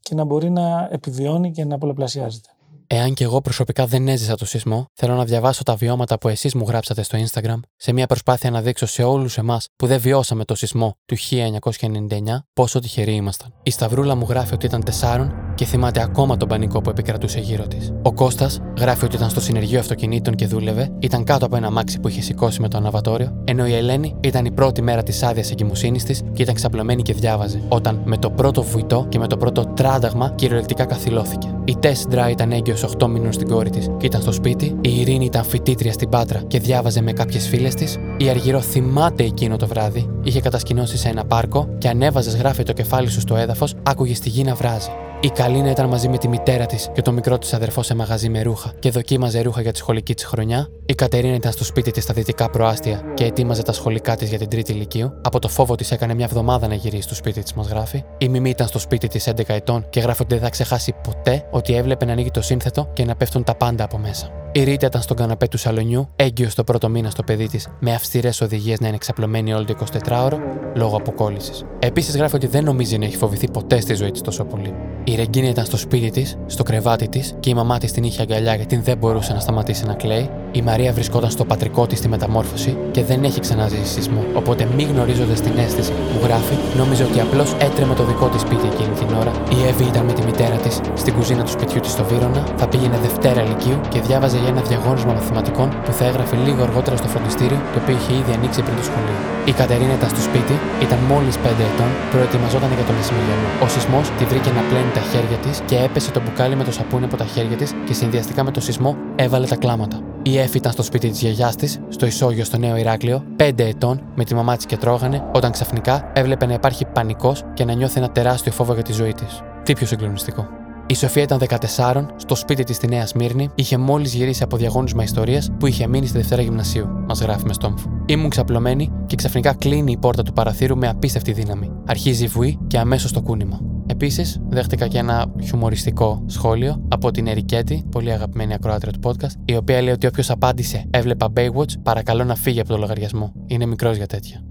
[0.00, 2.48] και να μπορεί να επιβιώνει και να πολλαπλασιάζεται.
[2.96, 6.54] Εάν και εγώ προσωπικά δεν έζησα το σεισμό, θέλω να διαβάσω τα βιώματα που εσείς
[6.54, 10.44] μου γράψατε στο Instagram, σε μια προσπάθεια να δείξω σε όλους εμάς που δεν βιώσαμε
[10.44, 13.52] το σεισμό του 1999 πόσο τυχεροί ήμασταν.
[13.62, 17.66] Η Σταυρούλα μου γράφει ότι ήταν 4 και θυμάται ακόμα τον πανικό που επικρατούσε γύρω
[17.66, 17.92] της.
[18.02, 22.00] Ο Κώστας γράφει ότι ήταν στο συνεργείο αυτοκινήτων και δούλευε, ήταν κάτω από ένα μάξι
[22.00, 25.50] που είχε σηκώσει με το αναβατόριο, ενώ η Ελένη ήταν η πρώτη μέρα της άδειας
[25.50, 29.36] εγκυμοσύνης της και ήταν ξαπλωμένη και διάβαζε, όταν με το πρώτο βουητό και με το
[29.36, 31.54] πρώτο τράνταγμα κυριολεκτικά καθυλώθηκε.
[31.64, 35.24] Η Τέσντρα ήταν έγκυος 8 μήνων στην κόρη της και ήταν στο σπίτι, η Ειρήνη
[35.24, 39.66] ήταν φοιτήτρια στην Πάτρα και διάβαζε με κάποιες φίλες της, η Αργυρό θυμάται εκείνο το
[39.66, 44.20] βράδυ, είχε κατασκηνώσει σε ένα πάρκο και ανέβαζε γράφει το κεφάλι σου στο έδαφος, άκουγες
[44.20, 44.90] τη γη να βράζει.
[45.24, 48.28] Η Καλίνα ήταν μαζί με τη μητέρα της και το μικρό της αδερφό σε μαγαζί
[48.28, 50.68] με ρούχα και δοκίμαζε ρούχα για τη σχολική της χρονιά.
[50.86, 54.38] Η Κατερίνα ήταν στο σπίτι της στα δυτικά προάστια και ετοίμαζε τα σχολικά της για
[54.38, 55.12] την τρίτη ηλικίου.
[55.22, 58.04] Από το φόβο της έκανε μια εβδομάδα να γυρίσει στο σπίτι της, μας γράφει.
[58.18, 61.46] Η Μιμή ήταν στο σπίτι της 11 ετών και γράφει ότι δεν θα ξεχάσει ποτέ
[61.50, 64.30] ότι έβλεπε να ανοίγει το σύνθετο και να πέφτουν τα πάντα από μέσα.
[64.56, 67.94] Η Ρίτα ήταν στον καναπέ του σαλονιού, έγκυος το πρώτο μήνα στο παιδί της, με
[67.94, 69.74] αυστηρές οδηγίες να είναι ξαπλωμένη όλο το
[70.08, 70.38] 24ωρο
[70.74, 71.64] λόγω αποκόλλησης.
[71.78, 74.74] Επίσης γράφει ότι δεν νομίζει να έχει φοβηθεί ποτέ στη ζωή της τόσο πολύ.
[75.04, 78.22] Η Ρεγκίνη ήταν στο σπίτι της, στο κρεβάτι της και η μαμά της την είχε
[78.22, 80.30] αγκαλιά γιατί δεν μπορούσε να σταματήσει να κλαίει.
[80.58, 84.22] Η Μαρία βρισκόταν στο πατρικό της στη μεταμόρφωση και δεν έχει ξαναζήσει σεισμό.
[84.40, 88.66] Οπότε, μη γνωρίζοντας την αίσθηση που γράφει, νόμιζε ότι απλώς έτρεμε το δικό της σπίτι
[88.72, 89.32] εκείνη την ώρα.
[89.56, 92.66] Η Εύη ήταν με τη μητέρα της στην κουζίνα του σπιτιού της στο Βύρονα, θα
[92.70, 97.08] πήγαινε Δευτέρα Λυκείου και διάβαζε για ένα διαγώνισμα μαθηματικών που θα έγραφε λίγο αργότερα στο
[97.12, 99.18] φροντιστήριο, το οποίο είχε ήδη ανοίξει πριν το σχολείο.
[99.50, 100.54] Η Κατερίνα ήταν στο σπίτι,
[100.86, 103.48] ήταν μόλις 5 ετών, προετοιμαζόταν για το μεσημεριανό.
[103.64, 106.72] Ο σεισμός τη βρήκε να πλένει τα χέρια της και έπεσε το μπουκάλι με το
[106.78, 108.90] σαπούνι από τα χέρια της και συνδυαστικά με το σεισμό
[109.24, 109.98] έβαλε τα κλάματα.
[110.26, 114.02] Η Εφη ήταν στο σπίτι της γιαγιάς της, στο Ισόγειο στο Νέο Ηράκλειο, 5 ετών,
[114.14, 117.98] με τη μαμά της και τρώγανε, όταν ξαφνικά έβλεπε να υπάρχει πανικός και να νιώθει
[117.98, 119.42] ένα τεράστιο φόβο για τη ζωή της.
[119.62, 120.46] Τι πιο συγκλονιστικό.
[120.86, 125.02] Η Σοφία ήταν 14, στο σπίτι της στη Νέα Σμύρνη, είχε μόλις γυρίσει από διαγώνισμα
[125.02, 127.88] ιστορίας που είχε μείνει στη Δευτέρα Γυμνασίου, μας γράφει με στόμφο.
[128.06, 131.70] Ήμουν ξαπλωμένη και ξαφνικά κλείνει η πόρτα του παραθύρου με απίστευτη δύναμη.
[131.86, 133.73] Αρχίζει η βουή και αμέσως το κούνημα.
[133.94, 139.56] Επίσης, δέχτηκα και ένα χιουμοριστικό σχόλιο από την Ερικέτη, πολύ αγαπημένη ακροάτρια του podcast, η
[139.56, 143.32] οποία λέει ότι όποιος απάντησε Έβλεπα Baywatch, παρακαλώ να φύγει από το λογαριασμό.
[143.46, 144.44] Είναι μικρός για τέτοια.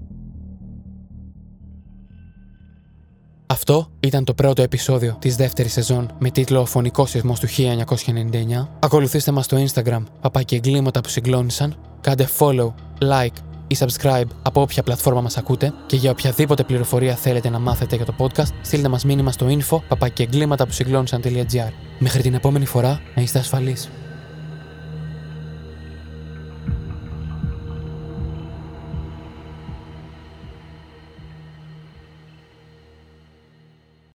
[3.46, 8.68] Αυτό ήταν το πρώτο επεισόδιο της δεύτερης σεζόν με τίτλο Ο Φωνικός Σεισμός του 1999.
[8.78, 11.74] Ακολουθήστε μας στο Instagram, παπάκι εγκλήματα που συγκλώνησαν.
[12.00, 17.48] Κάντε follow, like ή subscribe από όποια πλατφόρμα μας ακούτε και για οποιαδήποτε πληροφορία θέλετε
[17.48, 21.72] να μάθετε για το podcast, στείλτε μας μήνυμα στο info παπάκι εγκλήματα που συγκλώνησαν.gr.
[21.98, 23.88] Μέχρι την επόμενη φορά να είστε ασφαλείς.